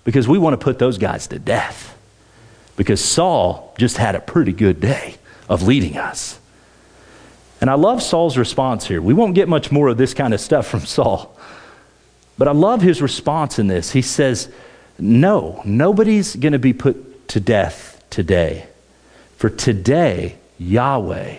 Because 0.04 0.26
we 0.26 0.38
want 0.38 0.54
to 0.54 0.62
put 0.62 0.78
those 0.78 0.98
guys 0.98 1.28
to 1.28 1.38
death. 1.38 1.96
Because 2.76 3.02
Saul 3.02 3.74
just 3.78 3.96
had 3.96 4.14
a 4.14 4.20
pretty 4.20 4.52
good 4.52 4.80
day 4.80 5.16
of 5.48 5.62
leading 5.62 5.96
us. 5.96 6.40
And 7.60 7.70
I 7.70 7.74
love 7.74 8.02
Saul's 8.02 8.36
response 8.36 8.86
here. 8.86 9.00
We 9.00 9.14
won't 9.14 9.36
get 9.36 9.48
much 9.48 9.70
more 9.70 9.88
of 9.88 9.96
this 9.96 10.14
kind 10.14 10.34
of 10.34 10.40
stuff 10.40 10.66
from 10.66 10.80
Saul. 10.80 11.36
But 12.36 12.48
I 12.48 12.52
love 12.52 12.82
his 12.82 13.00
response 13.00 13.58
in 13.60 13.68
this. 13.68 13.92
He 13.92 14.02
says, 14.02 14.50
No, 14.98 15.62
nobody's 15.64 16.34
going 16.34 16.54
to 16.54 16.58
be 16.58 16.72
put 16.72 17.28
to 17.28 17.40
death 17.40 18.02
today. 18.10 18.66
For 19.36 19.48
today, 19.48 20.38
Yahweh 20.62 21.36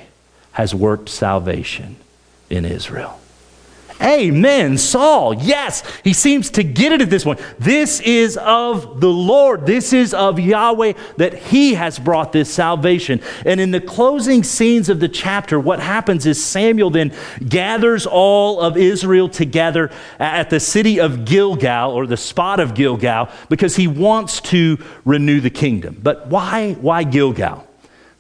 has 0.54 0.76
worked 0.76 1.10
salvation 1.10 1.96
in 2.50 2.66
Israel. 2.66 3.20
Amen. 4.02 4.78
Saul, 4.78 5.34
yes, 5.34 5.84
he 6.04 6.12
seems 6.12 6.50
to 6.52 6.64
get 6.64 6.92
it 6.92 7.02
at 7.02 7.10
this 7.10 7.24
point. 7.24 7.40
This 7.58 8.02
is 8.02 8.38
of 8.38 9.00
the 9.00 9.10
Lord. 9.10 9.66
This 9.66 9.94
is 9.94 10.14
of 10.14 10.40
Yahweh 10.40 10.94
that 11.18 11.34
he 11.34 11.76
has 11.76 12.00
brought 12.00 12.34
this 12.34 12.54
salvation. 12.54 13.22
And 13.46 13.62
in 13.62 13.72
the 13.72 13.80
closing 13.80 14.44
scenes 14.44 14.90
of 14.90 15.00
the 15.00 15.08
chapter, 15.08 15.58
what 15.60 15.80
happens 15.80 16.26
is 16.26 16.44
Samuel 16.44 16.90
then 16.90 17.16
gathers 17.48 18.06
all 18.06 18.60
of 18.60 18.76
Israel 18.76 19.30
together 19.30 19.90
at 20.20 20.50
the 20.50 20.60
city 20.60 21.00
of 21.00 21.24
Gilgal 21.24 21.92
or 21.92 22.06
the 22.06 22.18
spot 22.18 22.60
of 22.60 22.74
Gilgal 22.74 23.30
because 23.48 23.78
he 23.78 23.88
wants 23.88 24.42
to 24.42 24.78
renew 25.06 25.40
the 25.40 25.50
kingdom. 25.50 26.00
But 26.02 26.28
why 26.28 26.74
why 26.74 27.04
Gilgal? 27.04 27.68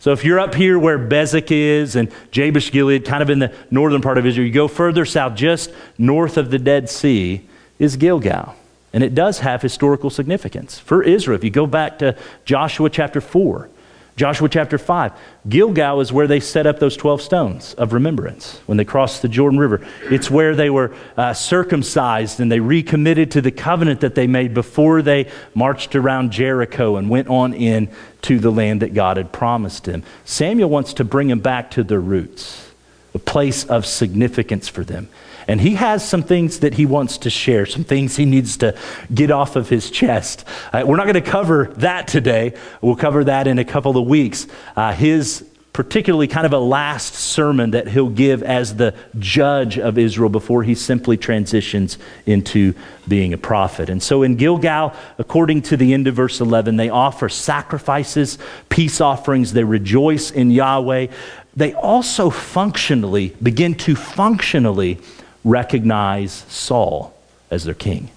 So 0.04 0.12
if 0.12 0.26
you're 0.26 0.38
up 0.38 0.54
here 0.54 0.78
where 0.78 1.00
Bezek 1.00 1.50
is 1.50 1.96
and 1.96 2.12
Jabesh 2.30 2.74
Gilead, 2.74 3.06
kind 3.06 3.24
of 3.24 3.30
in 3.30 3.40
the 3.40 3.54
northern 3.72 4.02
part 4.02 4.18
of 4.18 4.26
Israel, 4.26 4.46
you 4.46 4.52
go 4.52 4.68
further 4.68 5.06
south, 5.06 5.34
just 5.34 5.72
north 5.98 6.36
of 6.36 6.52
the 6.52 6.60
Dead 6.60 6.90
Sea, 6.90 7.48
is 7.80 7.96
Gilgal. 7.96 8.54
And 8.92 9.02
it 9.02 9.16
does 9.16 9.40
have 9.40 9.62
historical 9.62 10.10
significance 10.10 10.78
for 10.78 11.04
Israel. 11.04 11.38
If 11.38 11.46
you 11.46 11.52
go 11.52 11.66
back 11.66 12.00
to 12.00 12.18
Joshua 12.44 12.90
chapter 12.90 13.22
4, 13.22 13.70
Joshua 14.16 14.48
chapter 14.48 14.78
5. 14.78 15.12
Gilgal 15.50 16.00
is 16.00 16.14
where 16.14 16.28
they 16.28 16.40
set 16.40 16.68
up 16.68 16.78
those 16.78 16.96
12 16.96 17.20
stones 17.20 17.74
of 17.74 17.94
remembrance 17.94 18.60
when 18.68 18.78
they 18.78 18.86
crossed 18.86 19.24
the 19.24 19.28
Jordan 19.28 19.58
River. 19.58 19.86
It's 20.04 20.30
where 20.30 20.56
they 20.56 20.70
were 20.70 20.94
uh, 21.18 21.34
circumcised 21.34 22.40
and 22.40 22.52
they 22.52 22.60
recommitted 22.60 23.32
to 23.32 23.42
the 23.42 23.52
covenant 23.52 24.02
that 24.02 24.14
they 24.14 24.28
made 24.28 24.54
before 24.54 25.02
they 25.02 25.32
marched 25.56 25.96
around 25.96 26.32
Jericho 26.32 26.96
and 26.98 27.10
went 27.10 27.28
on 27.28 27.54
in 27.56 27.90
to 28.24 28.38
the 28.38 28.52
land 28.52 28.84
that 28.84 28.94
God 28.94 29.18
had 29.18 29.32
promised 29.32 29.86
them. 29.86 30.04
Samuel 30.26 30.70
wants 30.70 30.94
to 30.96 31.04
bring 31.04 31.30
them 31.30 31.40
back 31.40 31.72
to 31.72 31.84
their 31.84 32.00
roots, 32.00 32.72
a 33.16 33.20
place 33.20 33.66
of 33.66 33.84
significance 33.84 34.68
for 34.68 34.84
them. 34.84 35.10
And 35.48 35.62
he 35.62 35.76
has 35.76 36.08
some 36.08 36.24
things 36.24 36.60
that 36.60 36.74
he 36.74 36.86
wants 36.86 37.18
to 37.20 37.30
share, 37.30 37.66
some 37.66 37.84
things 37.84 38.16
he 38.16 38.26
needs 38.26 38.58
to 38.58 38.78
get 39.14 39.32
off 39.32 39.56
of 39.56 39.70
his 39.70 39.90
chest. 39.92 40.46
Uh, 40.72 40.84
we're 40.86 40.98
not 40.98 41.06
going 41.06 41.16
to 41.16 41.22
cover 41.22 41.74
that 41.78 42.08
today. 42.08 42.54
We'll 42.82 42.96
cover 42.96 43.24
that 43.26 43.48
in 43.48 43.60
a 43.60 43.66
couple 43.66 43.98
of 43.98 44.08
weeks. 44.08 44.48
Uh, 44.76 44.94
his 44.94 45.46
particularly 45.74 46.28
kind 46.28 46.46
of 46.46 46.54
a 46.54 46.60
last 46.60 47.16
sermon 47.16 47.72
that 47.72 47.88
he'll 47.88 48.08
give 48.08 48.44
as 48.44 48.76
the 48.76 48.94
judge 49.18 49.80
of 49.80 49.98
Israel 49.98 50.30
before 50.30 50.62
he 50.62 50.76
simply 50.76 51.18
transitions 51.18 51.98
into 52.28 52.76
being 53.08 53.34
a 53.34 53.38
prophet. 53.40 53.90
And 53.90 54.02
so 54.02 54.22
in 54.22 54.36
Gilgal, 54.36 54.94
according 55.18 55.64
to 55.64 55.78
the 55.78 55.94
end 55.96 56.08
of 56.08 56.14
verse 56.14 56.40
11, 56.40 56.78
they 56.78 56.90
offer 56.90 57.28
sacrifices, 57.28 58.38
peace 58.70 59.02
offerings, 59.02 59.54
they 59.54 59.64
rejoice 59.64 60.30
in 60.30 60.52
Yahweh. 60.52 61.08
They 61.56 61.74
also 61.74 62.30
functionally 62.30 63.36
begin 63.42 63.74
to 63.76 63.96
functionally 63.96 65.00
recognize 65.44 66.46
Saul 66.50 67.14
as 67.50 67.66
their 67.66 67.74
king. 67.74 68.10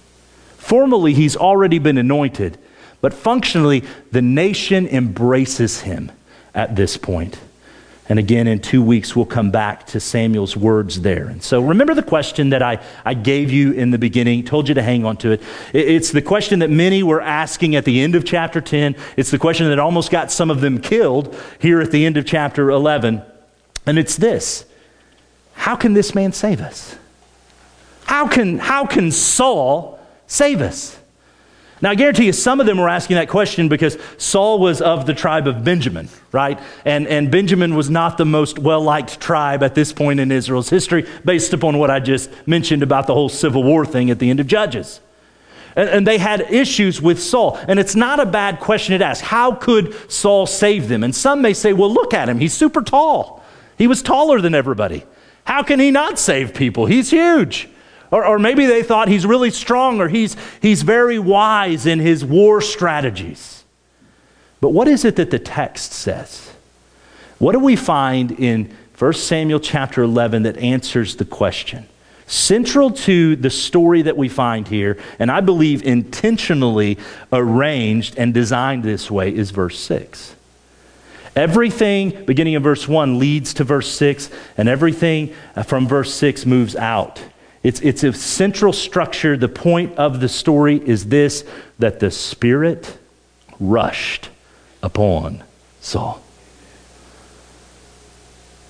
Formally, 0.57 1.13
he's 1.13 1.35
already 1.35 1.79
been 1.79 1.97
anointed, 1.97 2.57
but 3.01 3.13
functionally, 3.13 3.83
the 4.11 4.21
nation 4.21 4.87
embraces 4.87 5.81
him 5.81 6.11
at 6.53 6.75
this 6.75 6.97
point. 6.97 7.39
And 8.09 8.19
again, 8.19 8.47
in 8.47 8.59
two 8.59 8.81
weeks, 8.81 9.15
we'll 9.15 9.25
come 9.25 9.51
back 9.51 9.85
to 9.87 9.99
Samuel's 9.99 10.55
words 10.55 11.01
there. 11.01 11.27
And 11.27 11.43
so 11.43 11.61
remember 11.61 11.93
the 11.93 12.03
question 12.03 12.51
that 12.51 12.61
I, 12.61 12.81
I 13.03 13.13
gave 13.13 13.51
you 13.51 13.73
in 13.73 13.91
the 13.91 13.97
beginning, 13.97 14.45
told 14.45 14.69
you 14.69 14.75
to 14.75 14.81
hang 14.81 15.05
on 15.05 15.17
to 15.17 15.31
it. 15.31 15.41
It's 15.73 16.11
the 16.11 16.21
question 16.21 16.59
that 16.59 16.69
many 16.69 17.03
were 17.03 17.21
asking 17.21 17.75
at 17.75 17.83
the 17.83 18.01
end 18.01 18.15
of 18.15 18.23
chapter 18.23 18.61
10. 18.61 18.95
It's 19.17 19.29
the 19.29 19.37
question 19.37 19.67
that 19.67 19.79
almost 19.79 20.09
got 20.09 20.31
some 20.31 20.49
of 20.49 20.61
them 20.61 20.79
killed 20.79 21.35
here 21.59 21.81
at 21.81 21.91
the 21.91 22.05
end 22.05 22.15
of 22.15 22.25
chapter 22.25 22.69
11. 22.71 23.21
And 23.85 23.99
it's 23.99 24.15
this 24.15 24.65
How 25.53 25.75
can 25.75 25.93
this 25.93 26.15
man 26.15 26.31
save 26.31 26.61
us? 26.61 26.95
How 28.07 28.25
can, 28.25 28.57
how 28.57 28.85
can 28.85 29.11
Saul 29.11 29.99
save 30.27 30.61
us? 30.61 30.97
Now, 31.81 31.91
I 31.91 31.95
guarantee 31.95 32.25
you, 32.25 32.33
some 32.33 32.59
of 32.59 32.65
them 32.65 32.79
were 32.79 32.89
asking 32.89 33.17
that 33.17 33.27
question 33.27 33.67
because 33.67 33.97
Saul 34.17 34.59
was 34.59 34.81
of 34.81 35.05
the 35.05 35.13
tribe 35.13 35.45
of 35.45 35.63
Benjamin, 35.63 36.09
right? 36.31 36.57
And, 36.85 37.05
and 37.05 37.29
Benjamin 37.29 37.75
was 37.75 37.89
not 37.89 38.17
the 38.17 38.25
most 38.25 38.57
well 38.57 38.81
liked 38.81 39.19
tribe 39.19 39.61
at 39.61 39.75
this 39.75 39.91
point 39.91 40.21
in 40.21 40.31
Israel's 40.31 40.69
history, 40.69 41.05
based 41.23 41.53
upon 41.53 41.77
what 41.77 41.91
I 41.91 41.99
just 41.99 42.31
mentioned 42.47 42.81
about 42.81 43.07
the 43.07 43.13
whole 43.13 43.29
civil 43.29 43.61
war 43.61 43.85
thing 43.85 44.09
at 44.09 44.19
the 44.19 44.29
end 44.29 44.39
of 44.39 44.47
Judges. 44.47 45.01
And, 45.75 45.89
and 45.89 46.07
they 46.07 46.17
had 46.17 46.49
issues 46.49 47.01
with 47.01 47.21
Saul. 47.21 47.59
And 47.67 47.77
it's 47.77 47.95
not 47.95 48.21
a 48.21 48.25
bad 48.25 48.61
question 48.61 48.97
to 48.97 49.05
ask. 49.05 49.23
How 49.23 49.53
could 49.53 49.93
Saul 50.09 50.47
save 50.47 50.87
them? 50.87 51.03
And 51.03 51.13
some 51.13 51.41
may 51.41 51.53
say, 51.53 51.73
well, 51.73 51.93
look 51.93 52.13
at 52.13 52.29
him. 52.29 52.39
He's 52.39 52.53
super 52.53 52.81
tall. 52.81 53.43
He 53.77 53.85
was 53.85 54.01
taller 54.01 54.39
than 54.39 54.55
everybody. 54.55 55.03
How 55.43 55.61
can 55.61 55.79
he 55.79 55.91
not 55.91 56.17
save 56.17 56.55
people? 56.55 56.85
He's 56.85 57.11
huge. 57.11 57.69
Or, 58.11 58.25
or 58.25 58.39
maybe 58.39 58.65
they 58.65 58.83
thought 58.83 59.07
he's 59.07 59.25
really 59.25 59.51
strong 59.51 59.99
or 59.99 60.07
he's, 60.07 60.35
he's 60.61 60.81
very 60.81 61.19
wise 61.19 61.85
in 61.85 61.99
his 61.99 62.23
war 62.23 62.61
strategies. 62.61 63.63
But 64.61 64.69
what 64.69 64.87
is 64.87 65.05
it 65.05 65.17
that 65.17 65.31
the 65.31 65.39
text 65.39 65.91
says? 65.91 66.53
What 67.39 67.51
do 67.51 67.59
we 67.59 67.75
find 67.75 68.31
in 68.31 68.73
1 68.97 69.13
Samuel 69.13 69.59
chapter 69.59 70.01
11 70.01 70.43
that 70.43 70.57
answers 70.57 71.17
the 71.17 71.25
question? 71.25 71.87
Central 72.25 72.91
to 72.91 73.35
the 73.37 73.49
story 73.49 74.01
that 74.01 74.17
we 74.17 74.27
find 74.27 74.67
here, 74.67 74.97
and 75.19 75.31
I 75.31 75.39
believe 75.39 75.81
intentionally 75.83 76.97
arranged 77.31 78.17
and 78.17 78.33
designed 78.33 78.83
this 78.83 79.09
way, 79.09 79.33
is 79.33 79.51
verse 79.51 79.79
6. 79.79 80.35
Everything 81.37 82.25
beginning 82.25 82.55
in 82.55 82.63
verse 82.63 82.87
1 82.87 83.19
leads 83.19 83.53
to 83.53 83.63
verse 83.63 83.89
6, 83.91 84.29
and 84.57 84.67
everything 84.67 85.33
uh, 85.55 85.63
from 85.63 85.87
verse 85.87 86.13
6 86.15 86.45
moves 86.45 86.75
out. 86.75 87.21
It's, 87.67 87.81
it's 87.81 88.05
a 88.05 88.13
central 88.13 88.71
structure. 88.71 89.35
The 89.35 89.49
point 89.49 89.97
of 89.97 90.21
the 90.21 90.29
story 90.29 90.77
is 90.77 91.07
this 91.07 91.43
that 91.79 91.99
the 91.99 92.09
Spirit 92.09 92.97
rushed 93.59 94.29
upon 94.81 95.43
Saul. 95.81 96.21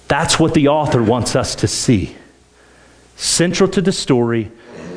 That's 0.08 0.40
what 0.40 0.56
the 0.56 0.70
author 0.70 1.04
wants 1.04 1.36
us 1.36 1.54
to 1.58 1.68
see. 1.68 2.16
Central 3.16 3.70
to 3.70 3.84
the 3.84 3.92
story, 3.92 4.50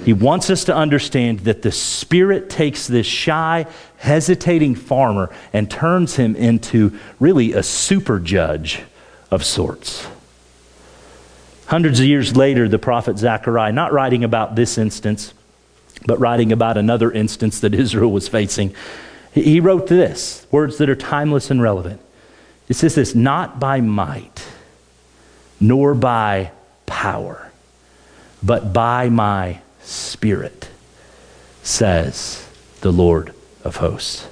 he 0.07 0.15
wants 0.15 0.49
us 0.49 0.65
to 0.65 0.75
understand 0.75 1.41
that 1.41 1.61
the 1.61 1.71
Spirit 1.71 2.49
takes 2.49 2.87
this 2.87 3.07
shy, 3.07 3.67
hesitating 3.99 4.77
farmer 4.77 5.31
and 5.53 5.71
turns 5.71 6.17
him 6.17 6.37
into 6.37 6.99
really 7.19 7.53
a 7.53 7.63
super 7.63 8.19
judge 8.19 8.81
of 9.31 9.45
sorts. 9.45 10.09
Hundreds 11.71 12.01
of 12.01 12.07
years 12.07 12.37
later, 12.37 12.69
the 12.69 12.81
prophet 12.81 13.17
Zechariah, 13.17 13.71
not 13.71 13.93
writing 13.93 14.25
about 14.25 14.57
this 14.57 14.77
instance, 14.77 15.33
but 16.05 16.19
writing 16.19 16.51
about 16.51 16.77
another 16.77 17.13
instance 17.13 17.61
that 17.61 17.75
Israel 17.77 18.11
was 18.11 18.27
facing, 18.27 18.75
he 19.33 19.61
wrote 19.61 19.87
this 19.87 20.49
words 20.51 20.79
that 20.79 20.91
are 20.91 20.97
timeless 20.97 21.49
and 21.49 21.63
relevant. 21.63 22.01
It 22.69 22.75
says 22.75 22.97
this 22.97 23.15
not 23.15 23.61
by 23.61 23.81
might, 23.81 24.45
nor 25.61 25.95
by 25.95 26.51
power, 26.87 27.53
but 28.43 28.73
by 28.73 29.09
my 29.09 29.61
spirit, 29.81 30.71
says 31.63 32.49
the 32.81 32.91
Lord 32.91 33.33
of 33.63 33.77
hosts. 33.77 34.27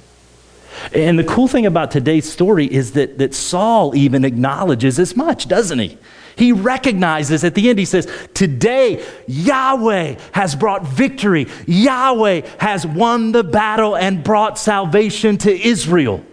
And 0.93 1.17
the 1.17 1.23
cool 1.23 1.47
thing 1.47 1.65
about 1.65 1.89
today's 1.89 2.29
story 2.29 2.65
is 2.65 2.91
that, 2.93 3.17
that 3.17 3.33
Saul 3.33 3.95
even 3.95 4.25
acknowledges 4.25 4.99
as 4.99 5.15
much, 5.15 5.47
doesn't 5.47 5.79
he? 5.79 5.97
He 6.39 6.53
recognizes 6.53 7.43
at 7.43 7.53
the 7.53 7.69
end, 7.69 7.77
he 7.77 7.83
says, 7.83 8.07
Today, 8.33 9.05
Yahweh 9.27 10.17
has 10.31 10.55
brought 10.55 10.87
victory. 10.87 11.47
Yahweh 11.67 12.47
has 12.59 12.87
won 12.87 13.33
the 13.33 13.43
battle 13.43 13.97
and 13.97 14.23
brought 14.23 14.57
salvation 14.57 15.37
to 15.39 15.51
Israel. 15.53 16.23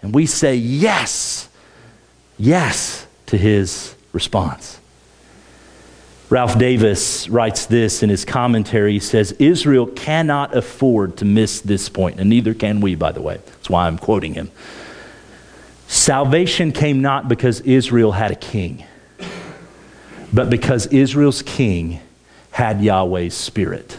And 0.00 0.14
we 0.14 0.24
say 0.24 0.56
yes, 0.56 1.50
yes 2.38 3.06
to 3.26 3.36
his 3.36 3.94
response. 4.14 4.80
Ralph 6.30 6.58
Davis 6.58 7.28
writes 7.28 7.66
this 7.66 8.02
in 8.02 8.08
his 8.08 8.24
commentary. 8.24 8.94
He 8.94 8.98
says, 8.98 9.32
Israel 9.32 9.86
cannot 9.86 10.56
afford 10.56 11.18
to 11.18 11.26
miss 11.26 11.60
this 11.60 11.90
point, 11.90 12.18
and 12.18 12.30
neither 12.30 12.54
can 12.54 12.80
we, 12.80 12.94
by 12.94 13.12
the 13.12 13.20
way. 13.20 13.36
That's 13.44 13.68
why 13.68 13.86
I'm 13.86 13.98
quoting 13.98 14.32
him. 14.32 14.50
Salvation 15.86 16.72
came 16.72 17.02
not 17.02 17.28
because 17.28 17.60
Israel 17.60 18.12
had 18.12 18.30
a 18.30 18.36
king 18.36 18.86
but 20.34 20.50
because 20.50 20.86
Israel's 20.88 21.42
king 21.42 22.00
had 22.50 22.80
Yahweh's 22.80 23.34
spirit. 23.34 23.98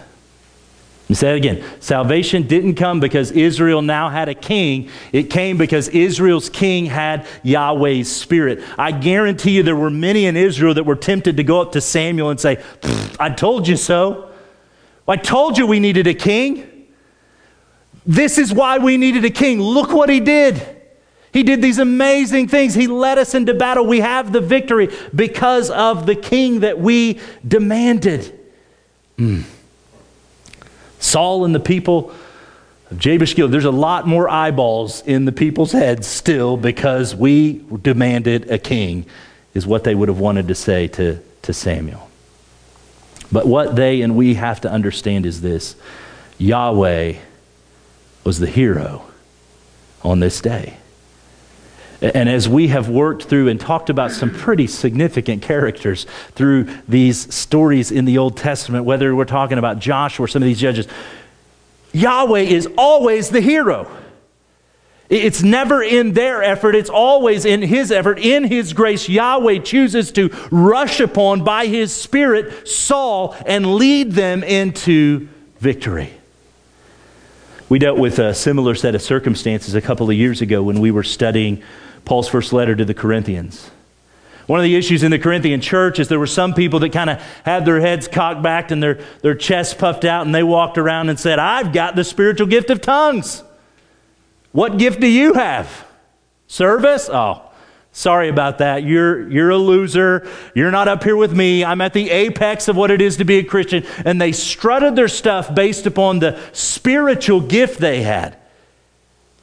Let 1.04 1.10
me 1.10 1.16
say 1.16 1.34
it 1.34 1.38
again. 1.38 1.64
Salvation 1.80 2.44
didn't 2.44 2.76
come 2.76 3.00
because 3.00 3.32
Israel 3.32 3.82
now 3.82 4.10
had 4.10 4.28
a 4.28 4.34
king. 4.34 4.90
It 5.14 5.30
came 5.30 5.56
because 5.56 5.88
Israel's 5.90 6.50
king 6.50 6.88
had 6.88 7.28
Yahweh's 7.44 8.14
spirit. 8.14 8.64
I 8.78 8.92
guarantee 8.92 9.52
you 9.52 9.64
there 9.64 9.76
were 9.76 9.92
many 9.92 10.26
in 10.26 10.36
Israel 10.36 10.74
that 10.74 10.84
were 10.84 10.96
tempted 10.96 11.38
to 11.38 11.44
go 11.44 11.62
up 11.62 11.72
to 11.74 11.82
Samuel 11.82 12.32
and 12.32 12.40
say, 12.40 12.62
I 13.20 13.30
told 13.30 13.68
you 13.68 13.78
so. 13.78 14.32
I 15.08 15.16
told 15.18 15.58
you 15.58 15.68
we 15.68 15.80
needed 15.80 16.08
a 16.08 16.16
king. 16.16 16.88
This 18.06 18.38
is 18.38 18.52
why 18.52 18.80
we 18.80 18.98
needed 18.98 19.24
a 19.26 19.30
king. 19.30 19.62
Look 19.62 19.94
what 19.94 20.10
he 20.10 20.20
did. 20.20 20.75
He 21.36 21.44
did 21.44 21.62
these 21.62 21.80
amazing 21.80 22.48
things. 22.48 22.74
He 22.74 22.88
led 22.88 23.18
us 23.18 23.36
into 23.36 23.54
battle. 23.54 23.86
We 23.86 24.00
have 24.00 24.32
the 24.32 24.40
victory 24.40 24.90
because 25.14 25.70
of 25.70 26.06
the 26.06 26.16
king 26.16 26.62
that 26.62 26.80
we 26.80 27.20
demanded. 27.46 28.40
Mm. 29.18 29.44
Saul 31.00 31.44
and 31.44 31.54
the 31.54 31.60
people 31.60 32.14
of 32.90 32.98
Jabesh 32.98 33.36
Gilead, 33.36 33.52
there's 33.52 33.66
a 33.66 33.70
lot 33.70 34.08
more 34.08 34.30
eyeballs 34.30 35.02
in 35.02 35.26
the 35.26 35.34
people's 35.34 35.74
heads 35.74 36.08
still 36.08 36.56
because 36.56 37.14
we 37.14 37.66
demanded 37.82 38.50
a 38.50 38.58
king, 38.58 39.06
is 39.54 39.68
what 39.68 39.84
they 39.84 39.94
would 39.94 40.08
have 40.08 40.20
wanted 40.20 40.48
to 40.48 40.56
say 40.56 40.88
to, 40.88 41.20
to 41.42 41.52
Samuel. 41.52 42.10
But 43.30 43.46
what 43.46 43.76
they 43.76 44.04
and 44.04 44.16
we 44.16 44.36
have 44.36 44.62
to 44.62 44.72
understand 44.72 45.26
is 45.26 45.42
this 45.42 45.76
Yahweh 46.38 47.16
was 48.24 48.40
the 48.40 48.48
hero 48.48 49.06
on 50.02 50.22
this 50.22 50.40
day. 50.40 50.78
And 52.14 52.30
as 52.30 52.48
we 52.48 52.68
have 52.68 52.88
worked 52.88 53.24
through 53.24 53.48
and 53.48 53.60
talked 53.60 53.90
about 53.90 54.12
some 54.12 54.30
pretty 54.30 54.68
significant 54.68 55.42
characters 55.42 56.06
through 56.34 56.66
these 56.88 57.34
stories 57.34 57.92
in 57.92 58.06
the 58.06 58.20
Old 58.20 58.38
Testament, 58.38 58.86
whether 58.86 59.16
we're 59.16 59.26
talking 59.26 59.58
about 59.58 59.80
Joshua 59.80 60.26
or 60.26 60.28
some 60.28 60.44
of 60.44 60.46
these 60.46 60.60
judges, 60.60 60.88
Yahweh 61.94 62.42
is 62.42 62.68
always 62.78 63.30
the 63.30 63.42
hero. 63.42 63.90
It's 65.10 65.42
never 65.42 65.82
in 65.82 66.14
their 66.14 66.44
effort, 66.44 66.76
it's 66.76 66.90
always 66.90 67.46
in 67.46 67.62
His 67.62 67.92
effort. 67.92 68.20
In 68.20 68.44
His 68.44 68.74
grace, 68.74 69.10
Yahweh 69.10 69.60
chooses 69.60 70.12
to 70.14 70.30
rush 70.52 71.00
upon 71.00 71.44
by 71.44 71.66
His 71.66 71.92
Spirit 71.92 72.68
Saul 72.68 73.36
and 73.48 73.76
lead 73.76 74.12
them 74.12 74.44
into 74.44 75.28
victory. 75.60 76.12
We 77.68 77.80
dealt 77.80 77.98
with 77.98 78.20
a 78.20 78.36
similar 78.36 78.76
set 78.76 78.94
of 78.94 79.02
circumstances 79.02 79.74
a 79.74 79.82
couple 79.82 80.08
of 80.10 80.16
years 80.16 80.42
ago 80.42 80.62
when 80.62 80.80
we 80.80 80.92
were 80.92 81.04
studying 81.04 81.64
Paul's 82.06 82.28
first 82.28 82.54
letter 82.54 82.76
to 82.76 82.86
the 82.86 82.94
Corinthians. 82.94 83.70
One 84.48 84.60
of 84.60 84.64
the 84.64 84.76
issues 84.76 85.02
in 85.02 85.10
the 85.10 85.18
Corinthian 85.18 85.60
church 85.60 85.98
is 86.00 86.08
there 86.08 86.20
were 86.20 86.28
some 86.28 86.54
people 86.54 86.80
that 86.80 86.92
kind 86.92 87.10
of 87.10 87.20
had 87.44 87.66
their 87.66 87.82
heads 87.82 88.08
cocked 88.08 88.44
back 88.44 88.70
and 88.70 88.82
their, 88.82 89.00
their 89.22 89.34
chests 89.34 89.74
puffed 89.74 90.06
out, 90.06 90.26
and 90.26 90.36
they 90.36 90.44
walked 90.44 90.78
around 90.78 91.10
and 91.10 91.20
said, 91.20 91.40
I've 91.40 91.74
got 91.74 91.96
the 91.96 92.04
spiritual 92.04 92.48
gift 92.48 92.70
of 92.70 92.80
tongues. 92.80 93.44
What 94.52 94.78
gift 94.78 95.00
do 95.00 95.08
you 95.08 95.34
have? 95.34 95.86
Service? 96.48 97.10
Oh, 97.12 97.42
Sorry 97.96 98.28
about 98.28 98.58
that. 98.58 98.84
You're, 98.84 99.26
you're 99.30 99.52
a 99.52 99.58
loser. 99.58 100.28
You're 100.54 100.70
not 100.70 100.90
up 100.90 101.02
here 101.02 101.16
with 101.16 101.32
me. 101.32 101.64
I'm 101.64 101.80
at 101.80 101.94
the 101.94 102.10
apex 102.10 102.68
of 102.68 102.76
what 102.76 102.92
it 102.92 103.00
is 103.00 103.16
to 103.18 103.24
be 103.24 103.38
a 103.38 103.44
Christian. 103.44 103.86
And 104.04 104.20
they 104.20 104.34
strutted 104.34 104.98
their 104.98 105.08
stuff 105.08 105.56
based 105.56 105.86
upon 105.86 106.20
the 106.20 106.38
spiritual 106.52 107.40
gift 107.40 107.80
they 107.80 108.02
had. 108.02 108.38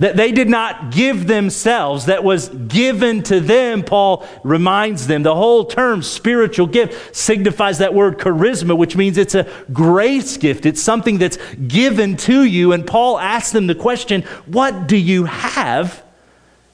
That 0.02 0.16
they 0.16 0.32
did 0.32 0.48
not 0.48 0.90
give 0.90 1.26
themselves, 1.26 2.06
that 2.06 2.22
was 2.22 2.48
given 2.48 3.22
to 3.24 3.40
them, 3.40 3.82
Paul 3.82 4.26
reminds 4.44 5.06
them. 5.06 5.22
The 5.22 5.34
whole 5.34 5.64
term 5.64 6.02
spiritual 6.02 6.66
gift 6.66 7.16
signifies 7.16 7.78
that 7.78 7.94
word 7.94 8.18
charisma, 8.18 8.76
which 8.76 8.96
means 8.96 9.16
it's 9.16 9.34
a 9.34 9.48
grace 9.72 10.36
gift. 10.36 10.66
It's 10.66 10.82
something 10.82 11.18
that's 11.18 11.38
given 11.54 12.16
to 12.18 12.42
you. 12.42 12.72
And 12.72 12.86
Paul 12.86 13.18
asks 13.18 13.52
them 13.52 13.66
the 13.66 13.74
question 13.74 14.22
what 14.46 14.86
do 14.86 14.96
you 14.96 15.24
have 15.24 16.02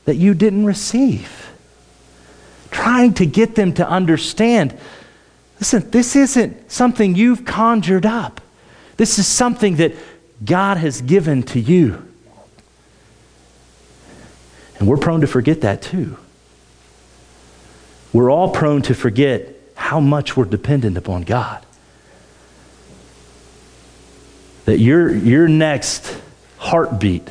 that 0.07 0.17
you 0.17 0.35
didn't 0.35 0.65
receive? 0.65 1.45
trying 2.71 3.13
to 3.15 3.27
get 3.27 3.55
them 3.55 3.73
to 3.73 3.89
understand 3.89 4.77
listen, 5.59 5.91
this 5.91 6.15
isn't 6.15 6.71
something 6.71 7.17
you've 7.17 7.45
conjured 7.45 8.07
up, 8.07 8.41
this 8.97 9.19
is 9.19 9.27
something 9.27 9.77
that 9.77 9.93
God 10.45 10.77
has 10.77 11.01
given 11.03 11.43
to 11.45 11.59
you. 11.61 12.08
And 14.79 14.89
we're 14.89 14.97
prone 14.97 15.21
to 15.23 15.27
forget 15.27 15.63
that 15.63 15.83
too. 15.83 16.17
We're 18.13 18.31
all 18.31 18.51
prone 18.51 18.83
to 18.83 18.95
forget 18.95 19.55
how 19.75 20.01
much 20.01 20.37
we're 20.37 20.45
dependent 20.45 20.97
upon 20.97 21.23
God. 21.23 21.65
That 24.65 24.79
your, 24.79 25.15
your 25.15 25.49
next 25.49 26.21
heartbeat, 26.59 27.29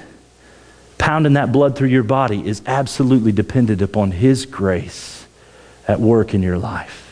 pounding 0.97 1.33
that 1.33 1.51
blood 1.51 1.75
through 1.75 1.89
your 1.89 2.03
body, 2.03 2.47
is 2.47 2.62
absolutely 2.65 3.31
dependent 3.31 3.81
upon 3.81 4.12
His 4.12 4.45
grace 4.45 5.25
at 5.88 5.99
work 5.99 6.33
in 6.33 6.41
your 6.41 6.57
life. 6.57 7.07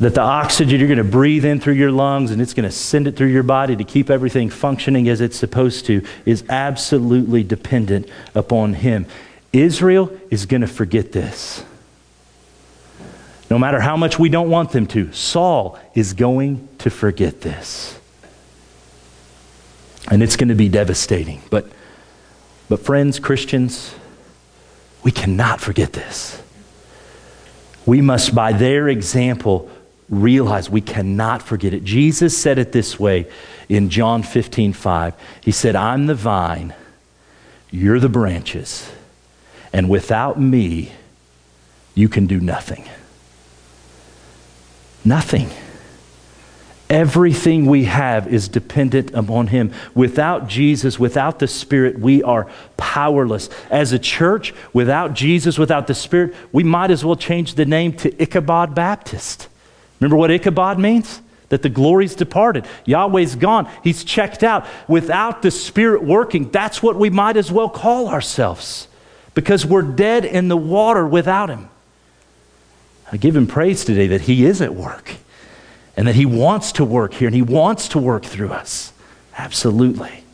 That 0.00 0.14
the 0.14 0.22
oxygen 0.22 0.80
you're 0.80 0.88
going 0.88 0.98
to 0.98 1.04
breathe 1.04 1.44
in 1.44 1.60
through 1.60 1.74
your 1.74 1.92
lungs 1.92 2.30
and 2.30 2.42
it's 2.42 2.52
going 2.52 2.68
to 2.68 2.74
send 2.74 3.06
it 3.06 3.16
through 3.16 3.28
your 3.28 3.44
body 3.44 3.76
to 3.76 3.84
keep 3.84 4.10
everything 4.10 4.50
functioning 4.50 5.08
as 5.08 5.20
it's 5.20 5.36
supposed 5.36 5.86
to 5.86 6.04
is 6.26 6.44
absolutely 6.48 7.44
dependent 7.44 8.08
upon 8.34 8.74
Him. 8.74 9.06
Israel 9.52 10.10
is 10.30 10.46
going 10.46 10.62
to 10.62 10.66
forget 10.66 11.12
this. 11.12 11.64
No 13.50 13.58
matter 13.58 13.80
how 13.80 13.96
much 13.96 14.18
we 14.18 14.28
don't 14.28 14.50
want 14.50 14.72
them 14.72 14.86
to, 14.88 15.12
Saul 15.12 15.78
is 15.94 16.12
going 16.12 16.68
to 16.78 16.90
forget 16.90 17.42
this. 17.42 17.98
And 20.10 20.24
it's 20.24 20.34
going 20.34 20.48
to 20.48 20.56
be 20.56 20.68
devastating. 20.68 21.40
But, 21.50 21.68
but 22.68 22.80
friends, 22.80 23.20
Christians, 23.20 23.94
we 25.04 25.12
cannot 25.12 25.60
forget 25.60 25.92
this. 25.92 26.42
We 27.86 28.00
must, 28.00 28.34
by 28.34 28.52
their 28.52 28.88
example, 28.88 29.70
realize 30.08 30.68
we 30.68 30.80
cannot 30.80 31.42
forget 31.42 31.72
it. 31.72 31.84
Jesus 31.84 32.36
said 32.36 32.58
it 32.58 32.72
this 32.72 32.98
way 32.98 33.26
in 33.68 33.90
John 33.90 34.22
15 34.22 34.72
5. 34.72 35.14
He 35.40 35.50
said, 35.50 35.76
I'm 35.76 36.06
the 36.06 36.14
vine, 36.14 36.74
you're 37.70 38.00
the 38.00 38.08
branches, 38.08 38.90
and 39.72 39.88
without 39.88 40.40
me, 40.40 40.92
you 41.94 42.08
can 42.08 42.26
do 42.26 42.40
nothing. 42.40 42.84
Nothing. 45.04 45.50
Everything 46.90 47.66
we 47.66 47.84
have 47.84 48.32
is 48.32 48.48
dependent 48.48 49.12
upon 49.14 49.48
Him. 49.48 49.72
Without 49.94 50.48
Jesus, 50.48 50.98
without 50.98 51.38
the 51.38 51.48
Spirit, 51.48 51.98
we 51.98 52.22
are 52.22 52.50
powerless. 52.76 53.48
As 53.70 53.92
a 53.92 53.98
church, 53.98 54.54
without 54.72 55.14
Jesus, 55.14 55.58
without 55.58 55.86
the 55.86 55.94
Spirit, 55.94 56.34
we 56.52 56.62
might 56.62 56.90
as 56.90 57.04
well 57.04 57.16
change 57.16 57.54
the 57.54 57.64
name 57.64 57.94
to 57.94 58.22
Ichabod 58.22 58.74
Baptist. 58.74 59.48
Remember 60.00 60.16
what 60.16 60.30
Ichabod 60.30 60.78
means? 60.78 61.20
That 61.50 61.62
the 61.62 61.68
glory's 61.68 62.14
departed. 62.14 62.66
Yahweh's 62.84 63.36
gone. 63.36 63.68
He's 63.84 64.02
checked 64.02 64.42
out. 64.42 64.66
Without 64.88 65.42
the 65.42 65.50
Spirit 65.50 66.02
working, 66.02 66.50
that's 66.50 66.82
what 66.82 66.96
we 66.96 67.10
might 67.10 67.36
as 67.36 67.52
well 67.52 67.68
call 67.68 68.08
ourselves 68.08 68.88
because 69.34 69.66
we're 69.66 69.82
dead 69.82 70.24
in 70.24 70.48
the 70.48 70.56
water 70.56 71.06
without 71.06 71.50
Him. 71.50 71.68
I 73.12 73.18
give 73.18 73.36
Him 73.36 73.46
praise 73.46 73.84
today 73.84 74.08
that 74.08 74.22
He 74.22 74.44
is 74.44 74.62
at 74.62 74.74
work 74.74 75.16
and 75.96 76.08
that 76.08 76.14
He 76.14 76.26
wants 76.26 76.72
to 76.72 76.84
work 76.84 77.14
here 77.14 77.28
and 77.28 77.34
He 77.34 77.42
wants 77.42 77.88
to 77.88 77.98
work 77.98 78.24
through 78.24 78.50
us. 78.50 78.92
Absolutely. 79.36 80.24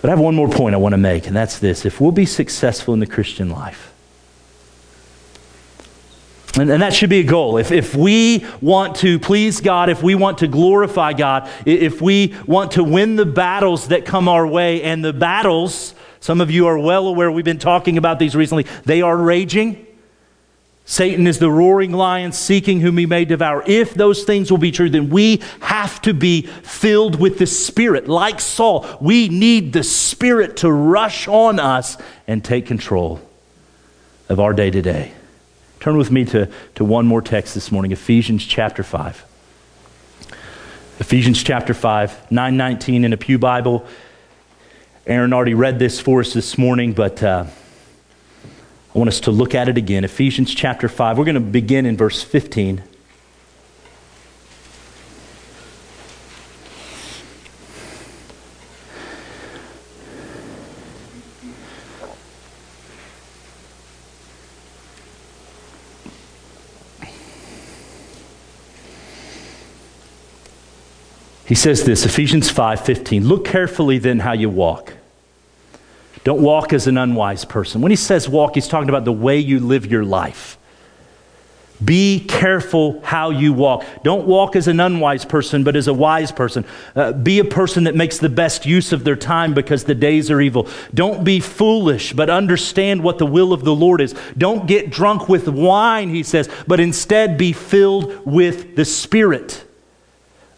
But 0.00 0.08
I 0.08 0.12
have 0.12 0.20
one 0.20 0.34
more 0.34 0.48
point 0.48 0.74
I 0.74 0.78
want 0.78 0.94
to 0.94 0.98
make, 0.98 1.28
and 1.28 1.36
that's 1.36 1.60
this. 1.60 1.84
If 1.84 2.00
we'll 2.00 2.10
be 2.10 2.26
successful 2.26 2.92
in 2.94 3.00
the 3.00 3.06
Christian 3.06 3.50
life, 3.50 3.91
and, 6.58 6.70
and, 6.70 6.82
that 6.82 6.92
should 6.92 7.08
be 7.08 7.20
a 7.20 7.24
goal. 7.24 7.56
If, 7.56 7.72
if 7.72 7.94
we 7.94 8.44
want 8.60 8.96
to 8.96 9.18
please 9.18 9.60
God, 9.60 9.88
if 9.88 10.02
we 10.02 10.14
want 10.14 10.38
to 10.38 10.48
glorify 10.48 11.14
God, 11.14 11.48
if 11.64 12.02
we 12.02 12.34
want 12.46 12.72
to 12.72 12.84
win 12.84 13.16
the 13.16 13.24
battles 13.24 13.88
that 13.88 14.04
come 14.04 14.28
our 14.28 14.46
way, 14.46 14.82
and 14.82 15.02
the 15.04 15.14
battles, 15.14 15.94
some 16.20 16.40
of 16.40 16.50
you 16.50 16.66
are 16.66 16.78
well 16.78 17.06
aware, 17.06 17.30
we've 17.30 17.44
been 17.44 17.58
talking 17.58 17.96
about 17.96 18.18
these 18.18 18.36
recently, 18.36 18.66
they 18.84 19.00
are 19.00 19.16
raging. 19.16 19.86
Satan 20.84 21.26
is 21.26 21.38
the 21.38 21.50
roaring 21.50 21.92
lion 21.92 22.32
seeking 22.32 22.80
whom 22.80 22.98
he 22.98 23.06
may 23.06 23.24
devour. 23.24 23.62
If 23.66 23.94
those 23.94 24.24
things 24.24 24.50
will 24.50 24.58
be 24.58 24.72
true, 24.72 24.90
then 24.90 25.08
we 25.10 25.40
have 25.60 26.02
to 26.02 26.12
be 26.12 26.42
filled 26.42 27.18
with 27.18 27.38
the 27.38 27.46
Spirit. 27.46 28.08
Like 28.08 28.40
Saul, 28.40 28.86
we 29.00 29.28
need 29.28 29.72
the 29.72 29.84
Spirit 29.84 30.58
to 30.58 30.70
rush 30.70 31.28
on 31.28 31.58
us 31.58 31.96
and 32.26 32.44
take 32.44 32.66
control 32.66 33.20
of 34.28 34.38
our 34.38 34.52
day 34.52 34.70
to 34.70 34.82
day. 34.82 35.12
Turn 35.82 35.96
with 35.96 36.12
me 36.12 36.24
to, 36.26 36.48
to 36.76 36.84
one 36.84 37.08
more 37.08 37.20
text 37.20 37.54
this 37.54 37.72
morning 37.72 37.90
Ephesians 37.90 38.46
chapter 38.46 38.84
5. 38.84 39.24
Ephesians 41.00 41.42
chapter 41.42 41.74
5, 41.74 42.30
919 42.30 43.04
in 43.04 43.12
a 43.12 43.16
Pew 43.16 43.36
Bible. 43.36 43.84
Aaron 45.08 45.32
already 45.32 45.54
read 45.54 45.80
this 45.80 45.98
for 45.98 46.20
us 46.20 46.32
this 46.34 46.56
morning, 46.56 46.92
but. 46.92 47.20
Uh, 47.20 47.46
I 48.94 48.98
want 48.98 49.08
us 49.08 49.20
to 49.20 49.32
look 49.32 49.56
at 49.56 49.68
it 49.68 49.76
again. 49.76 50.04
Ephesians 50.04 50.54
chapter 50.54 50.88
5. 50.88 51.18
We're 51.18 51.24
going 51.24 51.34
to 51.34 51.40
begin 51.40 51.84
in 51.84 51.96
verse 51.96 52.22
15. 52.22 52.82
He 71.44 71.54
says 71.54 71.84
this, 71.84 72.04
Ephesians 72.04 72.50
5:15, 72.50 73.26
"Look 73.26 73.44
carefully 73.44 73.98
then 73.98 74.20
how 74.20 74.32
you 74.32 74.48
walk." 74.48 74.94
Don't 76.24 76.40
walk 76.40 76.72
as 76.72 76.86
an 76.86 76.96
unwise 76.96 77.44
person. 77.44 77.80
When 77.80 77.90
he 77.90 77.96
says 77.96 78.28
walk, 78.28 78.54
he's 78.54 78.68
talking 78.68 78.88
about 78.88 79.04
the 79.04 79.12
way 79.12 79.38
you 79.38 79.58
live 79.58 79.90
your 79.90 80.04
life. 80.04 80.56
Be 81.84 82.20
careful 82.20 83.00
how 83.02 83.30
you 83.30 83.52
walk. 83.52 83.84
Don't 84.04 84.24
walk 84.26 84.54
as 84.54 84.68
an 84.68 84.78
unwise 84.78 85.24
person, 85.24 85.64
but 85.64 85.74
as 85.74 85.88
a 85.88 85.94
wise 85.94 86.30
person. 86.30 86.64
Uh, 86.94 87.12
be 87.12 87.40
a 87.40 87.44
person 87.44 87.84
that 87.84 87.96
makes 87.96 88.18
the 88.18 88.28
best 88.28 88.64
use 88.66 88.92
of 88.92 89.02
their 89.02 89.16
time 89.16 89.52
because 89.52 89.82
the 89.82 89.94
days 89.94 90.30
are 90.30 90.40
evil. 90.40 90.68
Don't 90.94 91.24
be 91.24 91.40
foolish, 91.40 92.12
but 92.12 92.30
understand 92.30 93.02
what 93.02 93.18
the 93.18 93.26
will 93.26 93.52
of 93.52 93.64
the 93.64 93.74
Lord 93.74 94.00
is. 94.00 94.14
Don't 94.38 94.68
get 94.68 94.90
drunk 94.90 95.28
with 95.28 95.48
wine, 95.48 96.08
he 96.10 96.22
says, 96.22 96.48
but 96.68 96.78
instead 96.78 97.36
be 97.36 97.52
filled 97.52 98.24
with 98.24 98.76
the 98.76 98.84
Spirit 98.84 99.64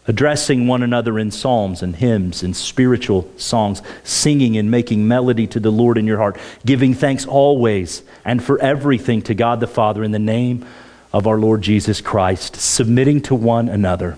addressing 0.07 0.67
one 0.67 0.83
another 0.83 1.17
in 1.17 1.31
psalms 1.31 1.81
and 1.81 1.95
hymns 1.95 2.43
and 2.43 2.55
spiritual 2.55 3.29
songs, 3.37 3.81
singing 4.03 4.57
and 4.57 4.69
making 4.69 5.07
melody 5.07 5.47
to 5.47 5.59
the 5.59 5.71
Lord 5.71 5.97
in 5.97 6.05
your 6.05 6.17
heart, 6.17 6.37
giving 6.65 6.93
thanks 6.93 7.25
always 7.25 8.03
and 8.23 8.43
for 8.43 8.59
everything 8.59 9.21
to 9.23 9.33
God 9.33 9.59
the 9.59 9.67
Father 9.67 10.03
in 10.03 10.11
the 10.11 10.19
name 10.19 10.65
of 11.11 11.27
our 11.27 11.37
Lord 11.37 11.61
Jesus 11.61 12.01
Christ, 12.01 12.55
submitting 12.57 13.21
to 13.21 13.35
one 13.35 13.69
another 13.69 14.17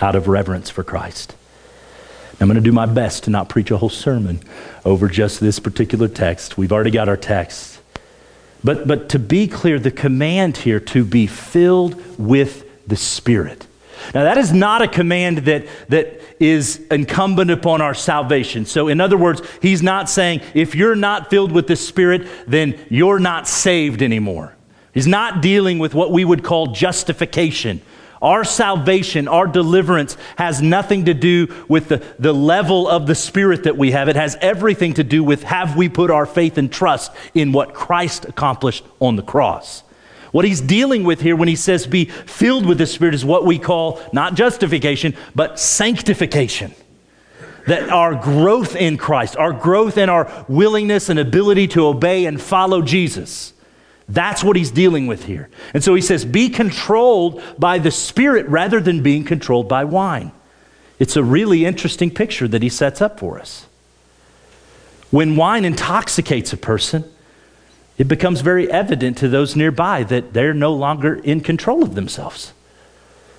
out 0.00 0.16
of 0.16 0.26
reverence 0.26 0.70
for 0.70 0.82
Christ. 0.82 1.34
I'm 2.40 2.48
going 2.48 2.56
to 2.56 2.60
do 2.60 2.72
my 2.72 2.86
best 2.86 3.24
to 3.24 3.30
not 3.30 3.48
preach 3.48 3.70
a 3.70 3.76
whole 3.76 3.88
sermon 3.88 4.40
over 4.84 5.06
just 5.06 5.38
this 5.38 5.60
particular 5.60 6.08
text. 6.08 6.58
We've 6.58 6.72
already 6.72 6.90
got 6.90 7.08
our 7.08 7.16
text. 7.16 7.78
But, 8.64 8.88
but 8.88 9.10
to 9.10 9.20
be 9.20 9.46
clear, 9.46 9.78
the 9.78 9.92
command 9.92 10.56
here 10.56 10.80
to 10.80 11.04
be 11.04 11.28
filled 11.28 12.18
with 12.18 12.88
the 12.88 12.96
Spirit 12.96 13.66
now, 14.14 14.24
that 14.24 14.38
is 14.38 14.52
not 14.52 14.82
a 14.82 14.88
command 14.88 15.38
that, 15.38 15.66
that 15.88 16.20
is 16.40 16.80
incumbent 16.90 17.50
upon 17.50 17.80
our 17.80 17.94
salvation. 17.94 18.66
So, 18.66 18.88
in 18.88 19.00
other 19.00 19.16
words, 19.16 19.42
he's 19.60 19.82
not 19.82 20.08
saying 20.08 20.42
if 20.54 20.74
you're 20.74 20.96
not 20.96 21.30
filled 21.30 21.52
with 21.52 21.66
the 21.66 21.76
Spirit, 21.76 22.26
then 22.46 22.78
you're 22.90 23.18
not 23.18 23.48
saved 23.48 24.02
anymore. 24.02 24.54
He's 24.92 25.06
not 25.06 25.40
dealing 25.40 25.78
with 25.78 25.94
what 25.94 26.12
we 26.12 26.24
would 26.24 26.42
call 26.44 26.68
justification. 26.68 27.80
Our 28.20 28.44
salvation, 28.44 29.26
our 29.26 29.46
deliverance 29.46 30.16
has 30.36 30.62
nothing 30.62 31.06
to 31.06 31.14
do 31.14 31.48
with 31.68 31.88
the, 31.88 32.04
the 32.18 32.32
level 32.32 32.88
of 32.88 33.06
the 33.06 33.16
Spirit 33.16 33.64
that 33.64 33.76
we 33.76 33.90
have. 33.90 34.08
It 34.08 34.16
has 34.16 34.36
everything 34.40 34.94
to 34.94 35.04
do 35.04 35.24
with 35.24 35.42
have 35.42 35.76
we 35.76 35.88
put 35.88 36.10
our 36.10 36.26
faith 36.26 36.56
and 36.56 36.70
trust 36.70 37.10
in 37.34 37.52
what 37.52 37.74
Christ 37.74 38.26
accomplished 38.26 38.84
on 39.00 39.16
the 39.16 39.22
cross. 39.22 39.82
What 40.32 40.44
he's 40.44 40.60
dealing 40.60 41.04
with 41.04 41.20
here 41.20 41.36
when 41.36 41.48
he 41.48 41.56
says 41.56 41.86
be 41.86 42.06
filled 42.06 42.66
with 42.66 42.78
the 42.78 42.86
Spirit 42.86 43.14
is 43.14 43.24
what 43.24 43.44
we 43.44 43.58
call 43.58 44.00
not 44.12 44.34
justification, 44.34 45.14
but 45.34 45.60
sanctification. 45.60 46.74
That 47.66 47.90
our 47.90 48.14
growth 48.16 48.74
in 48.74 48.96
Christ, 48.96 49.36
our 49.36 49.52
growth 49.52 49.96
in 49.96 50.08
our 50.08 50.44
willingness 50.48 51.08
and 51.08 51.18
ability 51.18 51.68
to 51.68 51.86
obey 51.86 52.24
and 52.24 52.40
follow 52.40 52.82
Jesus 52.82 53.52
that's 54.12 54.44
what 54.44 54.56
he's 54.56 54.70
dealing 54.70 55.06
with 55.06 55.24
here. 55.24 55.48
And 55.72 55.82
so 55.82 55.94
he 55.94 56.02
says, 56.02 56.24
be 56.24 56.50
controlled 56.50 57.42
by 57.58 57.78
the 57.78 57.90
Spirit 57.90 58.46
rather 58.46 58.80
than 58.80 59.02
being 59.02 59.24
controlled 59.24 59.68
by 59.68 59.84
wine. 59.84 60.32
It's 60.98 61.16
a 61.16 61.24
really 61.24 61.64
interesting 61.64 62.10
picture 62.10 62.46
that 62.48 62.62
he 62.62 62.68
sets 62.68 63.00
up 63.00 63.18
for 63.18 63.38
us. 63.38 63.66
When 65.10 65.36
wine 65.36 65.64
intoxicates 65.64 66.52
a 66.52 66.58
person, 66.58 67.10
it 67.98 68.08
becomes 68.08 68.40
very 68.40 68.70
evident 68.70 69.18
to 69.18 69.28
those 69.28 69.54
nearby 69.54 70.02
that 70.04 70.32
they're 70.32 70.54
no 70.54 70.72
longer 70.72 71.14
in 71.14 71.40
control 71.40 71.82
of 71.82 71.94
themselves. 71.94 72.52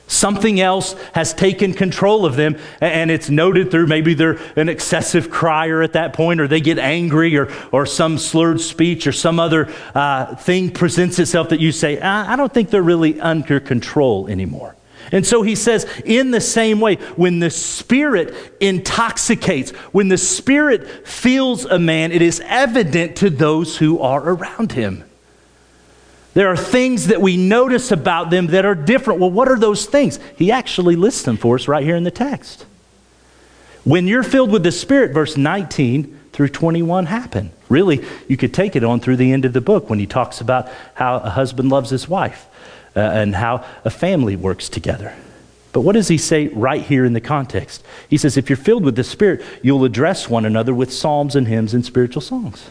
Something 0.05 0.59
else 0.59 0.95
has 1.13 1.33
taken 1.33 1.73
control 1.73 2.25
of 2.25 2.35
them, 2.35 2.57
and 2.81 3.09
it's 3.09 3.29
noted 3.29 3.71
through 3.71 3.87
maybe 3.87 4.13
they're 4.13 4.37
an 4.55 4.69
excessive 4.69 5.29
crier 5.29 5.81
at 5.81 5.93
that 5.93 6.13
point, 6.13 6.39
or 6.39 6.47
they 6.47 6.61
get 6.61 6.77
angry, 6.77 7.35
or, 7.37 7.49
or 7.71 7.85
some 7.85 8.17
slurred 8.17 8.59
speech, 8.59 9.07
or 9.07 9.11
some 9.11 9.39
other 9.39 9.73
uh, 9.95 10.35
thing 10.35 10.71
presents 10.71 11.19
itself 11.19 11.49
that 11.49 11.61
you 11.61 11.71
say, 11.71 11.99
I, 11.99 12.33
I 12.33 12.35
don't 12.35 12.53
think 12.53 12.69
they're 12.69 12.83
really 12.83 13.19
under 13.19 13.59
control 13.59 14.27
anymore. 14.27 14.75
And 15.11 15.25
so 15.25 15.41
he 15.41 15.55
says, 15.55 15.85
in 16.05 16.31
the 16.31 16.41
same 16.41 16.79
way, 16.79 16.95
when 17.15 17.39
the 17.39 17.49
Spirit 17.49 18.33
intoxicates, 18.59 19.71
when 19.91 20.07
the 20.07 20.17
Spirit 20.17 21.07
fills 21.07 21.65
a 21.65 21.77
man, 21.77 22.11
it 22.11 22.21
is 22.21 22.41
evident 22.45 23.17
to 23.17 23.29
those 23.29 23.77
who 23.77 23.99
are 23.99 24.21
around 24.21 24.71
him. 24.71 25.03
There 26.33 26.47
are 26.47 26.57
things 26.57 27.07
that 27.07 27.21
we 27.21 27.37
notice 27.37 27.91
about 27.91 28.31
them 28.31 28.47
that 28.47 28.65
are 28.65 28.75
different. 28.75 29.19
Well, 29.19 29.29
what 29.29 29.47
are 29.47 29.59
those 29.59 29.85
things? 29.85 30.19
He 30.35 30.51
actually 30.51 30.95
lists 30.95 31.23
them 31.23 31.37
for 31.37 31.55
us 31.55 31.67
right 31.67 31.83
here 31.83 31.95
in 31.95 32.03
the 32.03 32.11
text. 32.11 32.65
When 33.83 34.07
you're 34.07 34.23
filled 34.23 34.51
with 34.51 34.63
the 34.63 34.71
Spirit, 34.71 35.11
verse 35.11 35.37
19 35.37 36.21
through 36.31 36.49
21 36.49 37.05
happen. 37.05 37.51
Really, 37.69 38.03
you 38.27 38.37
could 38.37 38.53
take 38.53 38.75
it 38.75 38.83
on 38.83 38.99
through 38.99 39.17
the 39.17 39.31
end 39.31 39.45
of 39.45 39.53
the 39.53 39.61
book 39.61 39.89
when 39.89 39.99
he 39.99 40.07
talks 40.07 40.41
about 40.41 40.69
how 40.95 41.17
a 41.17 41.29
husband 41.29 41.69
loves 41.69 41.91
his 41.91 42.09
wife 42.09 42.47
uh, 42.95 42.99
and 42.99 43.35
how 43.35 43.65
a 43.83 43.89
family 43.89 44.35
works 44.35 44.69
together. 44.69 45.13
But 45.71 45.81
what 45.81 45.93
does 45.93 46.07
he 46.07 46.19
say 46.19 46.49
right 46.49 46.81
here 46.81 47.03
in 47.03 47.13
the 47.13 47.21
context? 47.21 47.83
He 48.07 48.17
says, 48.17 48.37
if 48.37 48.49
you're 48.49 48.57
filled 48.57 48.85
with 48.85 48.95
the 48.95 49.03
Spirit, 49.03 49.43
you'll 49.63 49.83
address 49.85 50.29
one 50.29 50.45
another 50.45 50.73
with 50.73 50.93
psalms 50.93 51.35
and 51.35 51.47
hymns 51.47 51.73
and 51.73 51.83
spiritual 51.83 52.21
songs. 52.21 52.69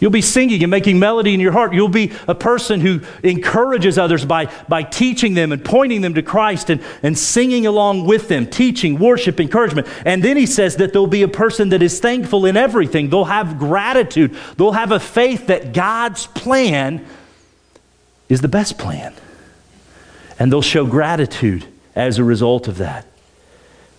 You'll 0.00 0.10
be 0.10 0.22
singing 0.22 0.62
and 0.62 0.70
making 0.70 0.98
melody 0.98 1.34
in 1.34 1.40
your 1.40 1.52
heart. 1.52 1.72
You'll 1.72 1.88
be 1.88 2.12
a 2.28 2.34
person 2.34 2.80
who 2.80 3.00
encourages 3.22 3.96
others 3.96 4.24
by, 4.24 4.52
by 4.68 4.82
teaching 4.82 5.34
them 5.34 5.50
and 5.50 5.64
pointing 5.64 6.00
them 6.00 6.14
to 6.14 6.22
Christ 6.22 6.68
and, 6.68 6.82
and 7.02 7.16
singing 7.16 7.66
along 7.66 8.06
with 8.06 8.28
them, 8.28 8.46
teaching, 8.46 8.98
worship, 8.98 9.40
encouragement. 9.40 9.88
And 10.04 10.22
then 10.22 10.36
he 10.36 10.46
says 10.46 10.76
that 10.76 10.92
there'll 10.92 11.06
be 11.06 11.22
a 11.22 11.28
person 11.28 11.70
that 11.70 11.82
is 11.82 12.00
thankful 12.00 12.44
in 12.44 12.56
everything. 12.56 13.08
They'll 13.08 13.24
have 13.24 13.58
gratitude. 13.58 14.36
They'll 14.56 14.72
have 14.72 14.92
a 14.92 15.00
faith 15.00 15.46
that 15.46 15.72
God's 15.72 16.26
plan 16.26 17.06
is 18.28 18.40
the 18.40 18.48
best 18.48 18.78
plan. 18.78 19.14
And 20.38 20.50
they'll 20.50 20.62
show 20.62 20.86
gratitude 20.86 21.66
as 21.94 22.18
a 22.18 22.24
result 22.24 22.68
of 22.68 22.78
that. 22.78 23.06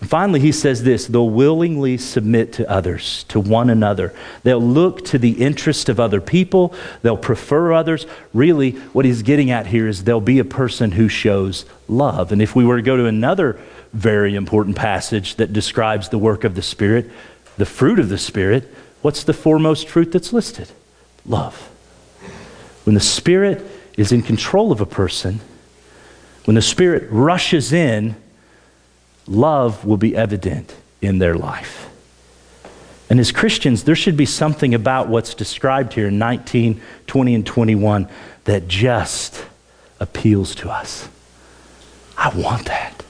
And 0.01 0.09
finally, 0.09 0.39
he 0.39 0.51
says 0.51 0.83
this 0.83 1.07
they'll 1.07 1.29
willingly 1.29 1.97
submit 1.97 2.53
to 2.53 2.69
others, 2.69 3.23
to 3.29 3.39
one 3.39 3.69
another. 3.69 4.13
They'll 4.43 4.61
look 4.61 5.05
to 5.05 5.17
the 5.17 5.31
interest 5.31 5.89
of 5.89 5.99
other 5.99 6.21
people, 6.21 6.73
they'll 7.01 7.17
prefer 7.17 7.73
others. 7.73 8.05
Really, 8.33 8.71
what 8.93 9.05
he's 9.05 9.23
getting 9.23 9.51
at 9.51 9.67
here 9.67 9.87
is 9.87 10.03
they'll 10.03 10.19
be 10.19 10.39
a 10.39 10.45
person 10.45 10.91
who 10.91 11.07
shows 11.07 11.65
love. 11.87 12.31
And 12.31 12.41
if 12.41 12.55
we 12.55 12.65
were 12.65 12.75
to 12.75 12.81
go 12.81 12.97
to 12.97 13.05
another 13.05 13.59
very 13.93 14.35
important 14.35 14.75
passage 14.75 15.35
that 15.35 15.53
describes 15.53 16.09
the 16.09 16.17
work 16.17 16.43
of 16.43 16.55
the 16.55 16.61
Spirit, 16.61 17.09
the 17.57 17.65
fruit 17.65 17.97
of 17.97 18.09
the 18.09 18.17
Spirit, 18.17 18.71
what's 19.01 19.23
the 19.23 19.33
foremost 19.33 19.87
fruit 19.87 20.11
that's 20.11 20.33
listed? 20.33 20.69
Love. 21.25 21.55
When 22.83 22.93
the 22.93 22.99
Spirit 22.99 23.65
is 23.97 24.11
in 24.11 24.21
control 24.21 24.71
of 24.71 24.81
a 24.81 24.85
person, 24.85 25.39
when 26.45 26.55
the 26.55 26.61
Spirit 26.61 27.07
rushes 27.09 27.73
in, 27.73 28.15
love 29.27 29.85
will 29.85 29.97
be 29.97 30.15
evident 30.15 30.75
in 31.01 31.17
their 31.17 31.35
life. 31.35 31.89
And 33.09 33.19
as 33.19 33.31
Christians, 33.31 33.83
there 33.83 33.95
should 33.95 34.17
be 34.17 34.25
something 34.25 34.73
about 34.73 35.07
what's 35.07 35.33
described 35.33 35.93
here 35.93 36.07
in 36.07 36.17
19, 36.17 36.81
20, 37.07 37.35
and 37.35 37.45
21 37.45 38.09
that 38.45 38.67
just 38.67 39.45
appeals 39.99 40.55
to 40.55 40.69
us. 40.69 41.07
I 42.17 42.35
want 42.35 42.65
that. 42.65 43.03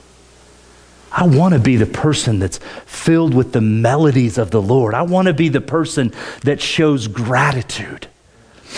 I 1.10 1.26
want 1.26 1.54
to 1.54 1.60
be 1.60 1.76
the 1.76 1.86
person 1.86 2.38
that's 2.40 2.58
filled 2.84 3.32
with 3.32 3.52
the 3.52 3.62
melodies 3.62 4.36
of 4.36 4.50
the 4.50 4.60
Lord. 4.60 4.92
I 4.92 5.02
want 5.02 5.28
to 5.28 5.34
be 5.34 5.48
the 5.48 5.62
person 5.62 6.12
that 6.42 6.60
shows 6.60 7.08
gratitude. 7.08 8.06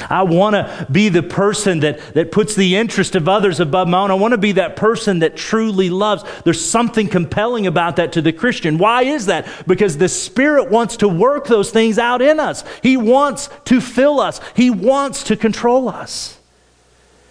I 0.08 0.22
want 0.22 0.54
to 0.54 0.86
be 0.90 1.08
the 1.08 1.22
person 1.22 1.80
that, 1.80 2.14
that 2.14 2.30
puts 2.30 2.54
the 2.54 2.76
interest 2.76 3.14
of 3.14 3.28
others 3.28 3.60
above 3.60 3.88
my 3.88 4.02
own. 4.02 4.10
I 4.10 4.14
want 4.14 4.32
to 4.32 4.38
be 4.38 4.52
that 4.52 4.76
person 4.76 5.20
that 5.20 5.36
truly 5.36 5.90
loves. 5.90 6.24
There's 6.44 6.64
something 6.64 7.08
compelling 7.08 7.66
about 7.66 7.96
that 7.96 8.12
to 8.12 8.22
the 8.22 8.32
Christian. 8.32 8.78
Why 8.78 9.02
is 9.02 9.26
that? 9.26 9.46
Because 9.66 9.98
the 9.98 10.08
Spirit 10.08 10.70
wants 10.70 10.98
to 10.98 11.08
work 11.08 11.46
those 11.46 11.70
things 11.70 11.98
out 11.98 12.22
in 12.22 12.38
us. 12.38 12.64
He 12.82 12.96
wants 12.96 13.48
to 13.66 13.80
fill 13.80 14.20
us, 14.20 14.40
He 14.54 14.70
wants 14.70 15.24
to 15.24 15.36
control 15.36 15.88
us. 15.88 16.38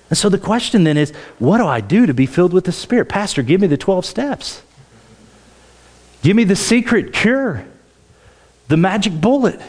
And 0.09 0.17
so 0.17 0.29
the 0.29 0.37
question 0.37 0.83
then 0.83 0.97
is 0.97 1.11
what 1.37 1.57
do 1.57 1.67
I 1.67 1.81
do 1.81 2.05
to 2.05 2.13
be 2.13 2.25
filled 2.25 2.53
with 2.53 2.65
the 2.65 2.71
Spirit? 2.71 3.09
Pastor, 3.09 3.43
give 3.43 3.61
me 3.61 3.67
the 3.67 3.77
12 3.77 4.05
steps. 4.05 4.61
Give 6.21 6.35
me 6.35 6.43
the 6.43 6.55
secret 6.55 7.13
cure, 7.13 7.65
the 8.67 8.77
magic 8.77 9.13
bullet. 9.13 9.61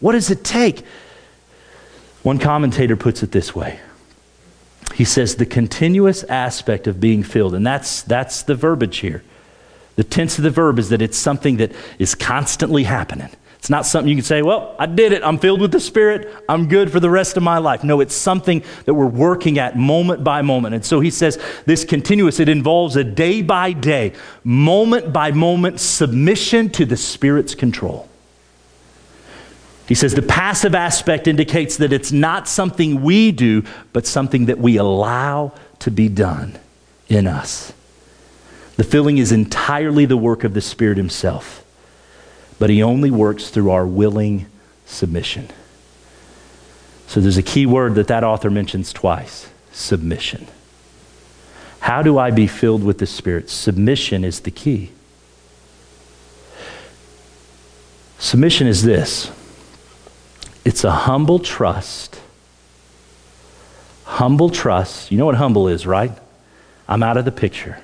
What 0.00 0.12
does 0.12 0.30
it 0.30 0.42
take? 0.42 0.84
One 2.22 2.38
commentator 2.38 2.96
puts 2.96 3.22
it 3.22 3.32
this 3.32 3.54
way 3.54 3.80
he 4.94 5.04
says 5.04 5.36
the 5.36 5.46
continuous 5.46 6.22
aspect 6.24 6.86
of 6.86 7.00
being 7.00 7.22
filled, 7.22 7.54
and 7.54 7.66
that's, 7.66 8.02
that's 8.02 8.42
the 8.42 8.54
verbiage 8.54 8.98
here. 8.98 9.22
The 9.96 10.04
tense 10.04 10.38
of 10.38 10.44
the 10.44 10.50
verb 10.50 10.78
is 10.78 10.90
that 10.90 11.02
it's 11.02 11.18
something 11.18 11.56
that 11.58 11.72
is 11.98 12.14
constantly 12.14 12.84
happening. 12.84 13.30
It's 13.58 13.70
not 13.70 13.86
something 13.86 14.08
you 14.08 14.16
can 14.16 14.24
say, 14.24 14.42
well, 14.42 14.74
I 14.78 14.86
did 14.86 15.12
it. 15.12 15.22
I'm 15.22 15.38
filled 15.38 15.60
with 15.60 15.70
the 15.70 15.78
Spirit. 15.78 16.32
I'm 16.48 16.66
good 16.66 16.90
for 16.90 16.98
the 16.98 17.10
rest 17.10 17.36
of 17.36 17.42
my 17.42 17.58
life. 17.58 17.84
No, 17.84 18.00
it's 18.00 18.14
something 18.14 18.64
that 18.86 18.94
we're 18.94 19.06
working 19.06 19.58
at 19.58 19.76
moment 19.76 20.24
by 20.24 20.42
moment. 20.42 20.74
And 20.74 20.84
so 20.84 20.98
he 21.00 21.10
says 21.10 21.40
this 21.64 21.84
continuous, 21.84 22.40
it 22.40 22.48
involves 22.48 22.96
a 22.96 23.04
day 23.04 23.40
by 23.40 23.72
day, 23.72 24.14
moment 24.42 25.12
by 25.12 25.30
moment 25.30 25.78
submission 25.78 26.70
to 26.70 26.84
the 26.84 26.96
Spirit's 26.96 27.54
control. 27.54 28.08
He 29.92 29.96
says 29.96 30.14
the 30.14 30.22
passive 30.22 30.74
aspect 30.74 31.28
indicates 31.28 31.76
that 31.76 31.92
it's 31.92 32.10
not 32.10 32.48
something 32.48 33.02
we 33.02 33.30
do, 33.30 33.62
but 33.92 34.06
something 34.06 34.46
that 34.46 34.56
we 34.58 34.78
allow 34.78 35.52
to 35.80 35.90
be 35.90 36.08
done 36.08 36.58
in 37.10 37.26
us. 37.26 37.74
The 38.76 38.84
filling 38.84 39.18
is 39.18 39.32
entirely 39.32 40.06
the 40.06 40.16
work 40.16 40.44
of 40.44 40.54
the 40.54 40.62
Spirit 40.62 40.96
Himself, 40.96 41.62
but 42.58 42.70
He 42.70 42.82
only 42.82 43.10
works 43.10 43.50
through 43.50 43.70
our 43.70 43.86
willing 43.86 44.46
submission. 44.86 45.50
So 47.06 47.20
there's 47.20 47.36
a 47.36 47.42
key 47.42 47.66
word 47.66 47.94
that 47.96 48.08
that 48.08 48.24
author 48.24 48.50
mentions 48.50 48.94
twice 48.94 49.50
submission. 49.72 50.46
How 51.80 52.02
do 52.02 52.16
I 52.16 52.30
be 52.30 52.46
filled 52.46 52.82
with 52.82 52.96
the 52.96 53.04
Spirit? 53.04 53.50
Submission 53.50 54.24
is 54.24 54.40
the 54.40 54.50
key. 54.50 54.90
Submission 58.18 58.66
is 58.66 58.84
this 58.84 59.30
it's 60.64 60.84
a 60.84 60.90
humble 60.90 61.38
trust. 61.38 62.20
Humble 64.04 64.50
trust. 64.50 65.10
You 65.10 65.18
know 65.18 65.26
what 65.26 65.34
humble 65.34 65.68
is, 65.68 65.86
right? 65.86 66.12
I'm 66.88 67.02
out 67.02 67.16
of 67.16 67.24
the 67.24 67.32
picture. 67.32 67.78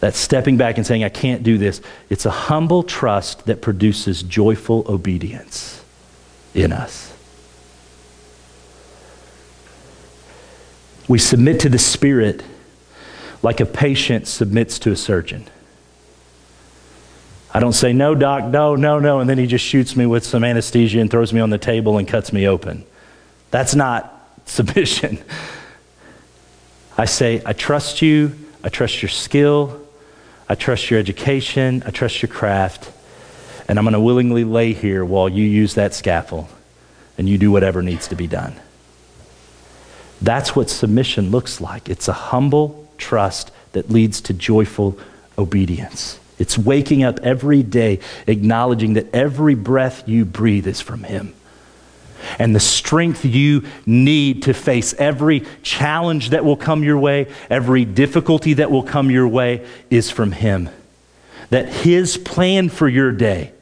That's 0.00 0.18
stepping 0.18 0.56
back 0.56 0.78
and 0.78 0.86
saying, 0.86 1.04
I 1.04 1.08
can't 1.08 1.42
do 1.42 1.58
this. 1.58 1.80
It's 2.10 2.26
a 2.26 2.30
humble 2.30 2.82
trust 2.82 3.46
that 3.46 3.62
produces 3.62 4.22
joyful 4.22 4.84
obedience 4.88 5.82
in 6.54 6.72
us. 6.72 7.12
We 11.08 11.18
submit 11.18 11.60
to 11.60 11.68
the 11.68 11.78
Spirit 11.78 12.42
like 13.42 13.60
a 13.60 13.66
patient 13.66 14.26
submits 14.26 14.78
to 14.80 14.92
a 14.92 14.96
surgeon. 14.96 15.46
I 17.54 17.60
don't 17.60 17.74
say, 17.74 17.92
no, 17.92 18.14
doc, 18.14 18.44
no, 18.44 18.76
no, 18.76 18.98
no, 18.98 19.20
and 19.20 19.28
then 19.28 19.36
he 19.36 19.46
just 19.46 19.64
shoots 19.64 19.94
me 19.94 20.06
with 20.06 20.24
some 20.24 20.42
anesthesia 20.42 21.00
and 21.00 21.10
throws 21.10 21.32
me 21.32 21.40
on 21.40 21.50
the 21.50 21.58
table 21.58 21.98
and 21.98 22.08
cuts 22.08 22.32
me 22.32 22.48
open. 22.48 22.84
That's 23.50 23.74
not 23.74 24.26
submission. 24.46 25.18
I 26.96 27.04
say, 27.04 27.42
I 27.44 27.52
trust 27.52 28.00
you, 28.00 28.32
I 28.64 28.68
trust 28.68 29.02
your 29.02 29.10
skill, 29.10 29.86
I 30.48 30.54
trust 30.54 30.90
your 30.90 30.98
education, 30.98 31.82
I 31.86 31.90
trust 31.90 32.22
your 32.22 32.30
craft, 32.30 32.90
and 33.68 33.78
I'm 33.78 33.84
going 33.84 33.94
to 33.94 34.00
willingly 34.00 34.44
lay 34.44 34.72
here 34.72 35.04
while 35.04 35.28
you 35.28 35.44
use 35.44 35.74
that 35.74 35.94
scaffold 35.94 36.48
and 37.18 37.28
you 37.28 37.38
do 37.38 37.50
whatever 37.50 37.82
needs 37.82 38.08
to 38.08 38.14
be 38.14 38.26
done. 38.26 38.54
That's 40.20 40.54
what 40.54 40.70
submission 40.70 41.30
looks 41.30 41.60
like. 41.60 41.88
It's 41.88 42.08
a 42.08 42.12
humble 42.12 42.88
trust 42.96 43.50
that 43.72 43.90
leads 43.90 44.20
to 44.22 44.32
joyful 44.32 44.98
obedience. 45.36 46.18
It's 46.42 46.58
waking 46.58 47.04
up 47.04 47.20
every 47.20 47.62
day 47.62 48.00
acknowledging 48.26 48.94
that 48.94 49.14
every 49.14 49.54
breath 49.54 50.08
you 50.08 50.24
breathe 50.24 50.66
is 50.66 50.80
from 50.80 51.04
Him. 51.04 51.34
And 52.36 52.52
the 52.52 52.58
strength 52.58 53.24
you 53.24 53.64
need 53.86 54.42
to 54.42 54.52
face 54.52 54.92
every 54.94 55.44
challenge 55.62 56.30
that 56.30 56.44
will 56.44 56.56
come 56.56 56.82
your 56.82 56.98
way, 56.98 57.32
every 57.48 57.84
difficulty 57.84 58.54
that 58.54 58.72
will 58.72 58.82
come 58.82 59.08
your 59.08 59.28
way, 59.28 59.64
is 59.88 60.10
from 60.10 60.32
Him. 60.32 60.68
That 61.50 61.68
His 61.68 62.16
plan 62.16 62.70
for 62.70 62.88
your 62.88 63.12
day 63.12 63.52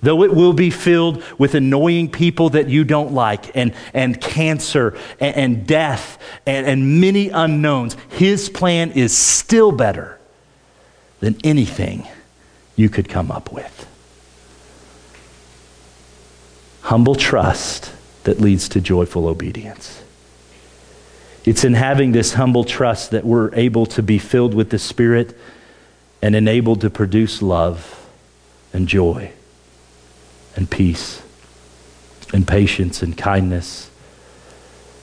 though 0.00 0.22
it 0.22 0.34
will 0.34 0.52
be 0.52 0.68
filled 0.68 1.22
with 1.38 1.54
annoying 1.54 2.10
people 2.10 2.50
that 2.50 2.68
you 2.68 2.84
don't 2.84 3.12
like, 3.12 3.56
and, 3.56 3.72
and 3.94 4.20
cancer, 4.20 4.98
and, 5.18 5.34
and 5.34 5.66
death, 5.66 6.18
and, 6.44 6.66
and 6.66 7.00
many 7.00 7.30
unknowns, 7.30 7.96
His 8.10 8.50
plan 8.50 8.90
is 8.92 9.16
still 9.16 9.72
better 9.72 10.18
than 11.24 11.38
anything 11.42 12.06
you 12.76 12.90
could 12.90 13.08
come 13.08 13.30
up 13.30 13.50
with. 13.50 13.88
Humble 16.82 17.14
trust 17.14 17.90
that 18.24 18.42
leads 18.42 18.68
to 18.68 18.78
joyful 18.78 19.26
obedience. 19.26 20.02
It's 21.46 21.64
in 21.64 21.72
having 21.72 22.12
this 22.12 22.34
humble 22.34 22.62
trust 22.62 23.12
that 23.12 23.24
we're 23.24 23.54
able 23.54 23.86
to 23.86 24.02
be 24.02 24.18
filled 24.18 24.52
with 24.52 24.68
the 24.68 24.78
Spirit 24.78 25.34
and 26.20 26.36
enabled 26.36 26.82
to 26.82 26.90
produce 26.90 27.40
love 27.40 28.06
and 28.74 28.86
joy 28.86 29.32
and 30.56 30.70
peace 30.70 31.22
and 32.34 32.46
patience 32.46 33.02
and 33.02 33.16
kindness, 33.16 33.88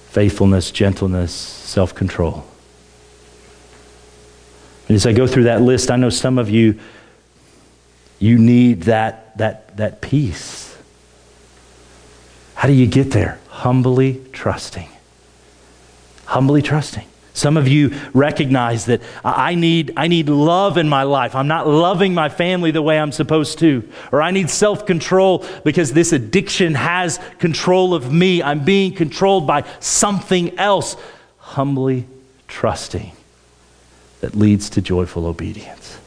faithfulness, 0.10 0.70
gentleness, 0.70 1.32
self 1.32 1.96
control. 1.96 2.46
And 4.92 4.98
as 4.98 5.06
I 5.06 5.14
go 5.14 5.26
through 5.26 5.44
that 5.44 5.62
list, 5.62 5.90
I 5.90 5.96
know 5.96 6.10
some 6.10 6.38
of 6.38 6.50
you, 6.50 6.78
you 8.20 8.38
need 8.38 8.82
that, 8.82 9.38
that, 9.38 9.78
that 9.78 10.02
peace. 10.02 10.78
How 12.56 12.68
do 12.68 12.74
you 12.74 12.88
get 12.88 13.12
there? 13.12 13.40
Humbly 13.48 14.20
trusting. 14.34 14.90
Humbly 16.26 16.62
trusting. 16.62 17.06
Some 17.34 17.56
of 17.56 17.70
you 17.70 17.98
recognize 18.14 18.88
that 18.88 19.02
I 19.24 19.56
need, 19.56 19.94
I 19.96 20.10
need 20.10 20.28
love 20.28 20.78
in 20.78 20.90
my 20.90 21.04
life. 21.04 21.36
I'm 21.36 21.48
not 21.48 21.70
loving 21.70 22.14
my 22.14 22.28
family 22.28 22.72
the 22.72 22.82
way 22.82 23.00
I'm 23.00 23.14
supposed 23.14 23.60
to. 23.60 23.90
Or 24.12 24.22
I 24.22 24.32
need 24.32 24.50
self 24.50 24.86
control 24.86 25.46
because 25.64 25.94
this 25.94 26.12
addiction 26.12 26.76
has 26.76 27.18
control 27.40 27.94
of 27.94 28.12
me. 28.12 28.44
I'm 28.44 28.66
being 28.66 28.94
controlled 28.94 29.48
by 29.48 29.64
something 29.80 30.60
else. 30.60 30.98
Humbly 31.38 32.08
trusting 32.50 33.14
that 34.22 34.36
leads 34.36 34.70
to 34.72 34.82
joyful 34.82 35.26
obedience. 35.26 36.00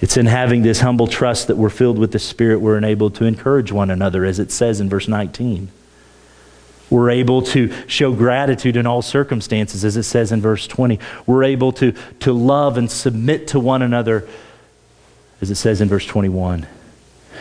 It's 0.00 0.16
in 0.16 0.26
having 0.26 0.62
this 0.62 0.80
humble 0.80 1.06
trust 1.06 1.46
that 1.46 1.56
we're 1.56 1.70
filled 1.70 1.98
with 1.98 2.12
the 2.12 2.18
Spirit, 2.18 2.60
we're 2.60 2.76
enabled 2.76 3.14
to 3.16 3.24
encourage 3.24 3.72
one 3.72 3.90
another, 3.90 4.24
as 4.24 4.38
it 4.38 4.50
says 4.50 4.80
in 4.80 4.88
verse 4.88 5.08
19. 5.08 5.68
We're 6.90 7.10
able 7.10 7.42
to 7.42 7.72
show 7.86 8.12
gratitude 8.12 8.76
in 8.76 8.86
all 8.86 9.02
circumstances, 9.02 9.84
as 9.84 9.96
it 9.96 10.02
says 10.02 10.32
in 10.32 10.40
verse 10.40 10.66
20. 10.66 10.98
We're 11.26 11.44
able 11.44 11.72
to, 11.72 11.94
to 12.20 12.32
love 12.32 12.76
and 12.76 12.90
submit 12.90 13.48
to 13.48 13.60
one 13.60 13.82
another, 13.82 14.28
as 15.40 15.50
it 15.50 15.56
says 15.56 15.80
in 15.80 15.88
verse 15.88 16.06
21. 16.06 16.66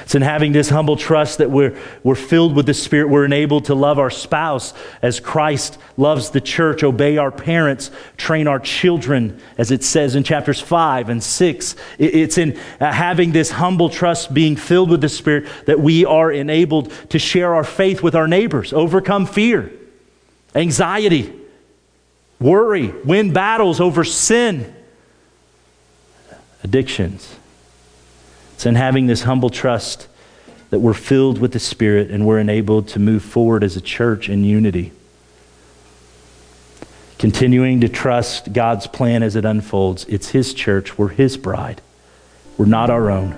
It's 0.03 0.15
in 0.15 0.21
having 0.21 0.51
this 0.51 0.69
humble 0.69 0.97
trust 0.97 1.37
that 1.37 1.49
we're, 1.49 1.77
we're 2.03 2.15
filled 2.15 2.55
with 2.55 2.65
the 2.65 2.73
Spirit. 2.73 3.07
We're 3.07 3.25
enabled 3.25 3.65
to 3.65 3.75
love 3.75 3.99
our 3.99 4.09
spouse 4.09 4.73
as 5.01 5.19
Christ 5.19 5.77
loves 5.95 6.31
the 6.31 6.41
church, 6.41 6.83
obey 6.83 7.17
our 7.17 7.31
parents, 7.31 7.89
train 8.17 8.47
our 8.47 8.59
children, 8.59 9.39
as 9.57 9.71
it 9.71 9.83
says 9.83 10.15
in 10.15 10.23
chapters 10.23 10.59
5 10.59 11.09
and 11.09 11.23
6. 11.23 11.75
It's 11.99 12.37
in 12.37 12.59
uh, 12.81 12.91
having 12.91 13.31
this 13.31 13.51
humble 13.51 13.89
trust, 13.89 14.33
being 14.33 14.57
filled 14.57 14.89
with 14.89 15.01
the 15.01 15.09
Spirit, 15.09 15.47
that 15.67 15.79
we 15.79 16.05
are 16.05 16.31
enabled 16.31 16.91
to 17.09 17.17
share 17.17 17.55
our 17.55 17.63
faith 17.63 18.03
with 18.03 18.13
our 18.13 18.27
neighbors, 18.27 18.73
overcome 18.73 19.25
fear, 19.25 19.71
anxiety, 20.53 21.33
worry, 22.41 22.89
win 23.05 23.31
battles 23.31 23.79
over 23.79 24.03
sin, 24.03 24.75
addictions 26.61 27.37
it's 28.63 28.67
in 28.69 28.75
having 28.75 29.07
this 29.07 29.23
humble 29.23 29.49
trust 29.49 30.07
that 30.69 30.79
we're 30.79 30.93
filled 30.93 31.37
with 31.37 31.51
the 31.51 31.59
Spirit 31.59 32.09
and 32.09 32.25
we're 32.25 32.39
enabled 32.39 32.87
to 32.87 32.97
move 32.97 33.21
forward 33.21 33.61
as 33.61 33.75
a 33.75 33.81
church 33.81 34.29
in 34.29 34.45
unity. 34.45 34.93
Continuing 37.19 37.81
to 37.81 37.89
trust 37.89 38.53
God's 38.53 38.87
plan 38.87 39.21
as 39.21 39.35
it 39.35 39.43
unfolds. 39.43 40.05
It's 40.05 40.29
His 40.29 40.53
church. 40.53 40.97
We're 40.97 41.09
His 41.09 41.35
bride. 41.35 41.81
We're 42.57 42.67
not 42.67 42.89
our 42.89 43.11
own. 43.11 43.35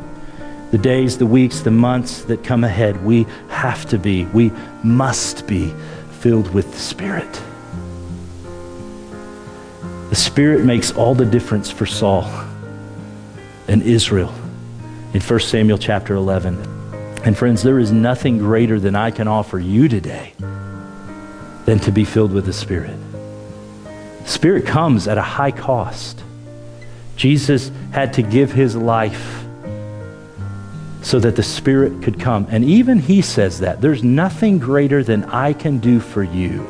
The 0.69 0.77
days, 0.77 1.17
the 1.17 1.25
weeks, 1.25 1.61
the 1.61 1.71
months 1.71 2.21
that 2.25 2.43
come 2.43 2.63
ahead, 2.63 3.03
we 3.03 3.25
have 3.49 3.89
to 3.89 3.97
be, 3.97 4.25
we 4.25 4.51
must 4.83 5.47
be 5.47 5.73
filled 6.19 6.53
with 6.53 6.71
the 6.71 6.77
Spirit. 6.77 7.41
The 10.11 10.15
Spirit 10.15 10.63
makes 10.63 10.91
all 10.91 11.15
the 11.15 11.25
difference 11.25 11.71
for 11.71 11.88
Saul 11.88 12.29
and 13.67 13.81
Israel 13.81 14.31
in 15.15 15.21
1 15.21 15.39
Samuel 15.39 15.78
chapter 15.78 16.13
11. 16.13 16.58
And 17.23 17.38
friends, 17.38 17.63
there 17.63 17.80
is 17.80 17.89
nothing 17.89 18.38
greater 18.38 18.82
than 18.82 18.97
I 18.97 19.12
can 19.12 19.30
offer 19.30 19.58
you 19.58 19.88
today 19.88 20.34
than 21.63 21.80
to 21.80 21.91
be 21.93 22.04
filled 22.04 22.34
with 22.34 22.45
the 22.45 22.51
Spirit. 22.51 22.99
Spirit 24.25 24.65
comes 24.65 25.08
at 25.08 25.17
a 25.17 25.21
high 25.21 25.51
cost. 25.51 26.21
Jesus 27.15 27.71
had 27.93 28.12
to 28.15 28.23
give 28.23 28.51
his 28.51 28.75
life 28.75 29.45
so 31.01 31.17
that 31.19 31.38
the 31.38 31.43
Spirit 31.43 32.04
could 32.04 32.19
come. 32.19 32.45
And 32.49 32.65
even 32.65 32.99
he 32.99 33.21
says 33.21 33.62
that 33.62 33.80
there's 33.80 34.04
nothing 34.04 34.60
greater 34.60 35.01
than 35.01 35.23
I 35.23 35.54
can 35.54 35.80
do 35.80 36.01
for 36.01 36.23
you 36.23 36.67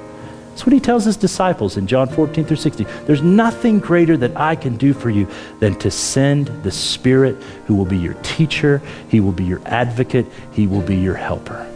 that's 0.56 0.66
what 0.66 0.72
he 0.72 0.80
tells 0.80 1.04
his 1.04 1.18
disciples 1.18 1.76
in 1.76 1.86
John 1.86 2.08
14 2.08 2.46
through 2.46 2.56
16. 2.56 2.88
There's 3.06 3.22
nothing 3.22 3.78
greater 3.78 4.16
that 4.16 4.38
I 4.38 4.56
can 4.56 4.78
do 4.78 4.94
for 4.94 5.10
you 5.10 5.28
than 5.60 5.78
to 5.80 5.92
send 5.92 6.48
the 6.64 6.72
Spirit 6.72 7.36
who 7.68 7.76
will 7.76 7.84
be 7.84 7.98
your 7.98 8.14
teacher, 8.24 8.82
he 9.10 9.20
will 9.20 9.34
be 9.34 9.44
your 9.44 9.62
advocate, 9.66 10.26
he 10.54 10.66
will 10.66 10.80
be 10.80 10.96
your 10.96 11.16
helper. 11.16 11.70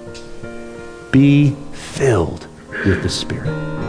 Be 1.11 1.57
filled 1.73 2.47
with 2.85 3.03
the 3.03 3.09
Spirit. 3.09 3.88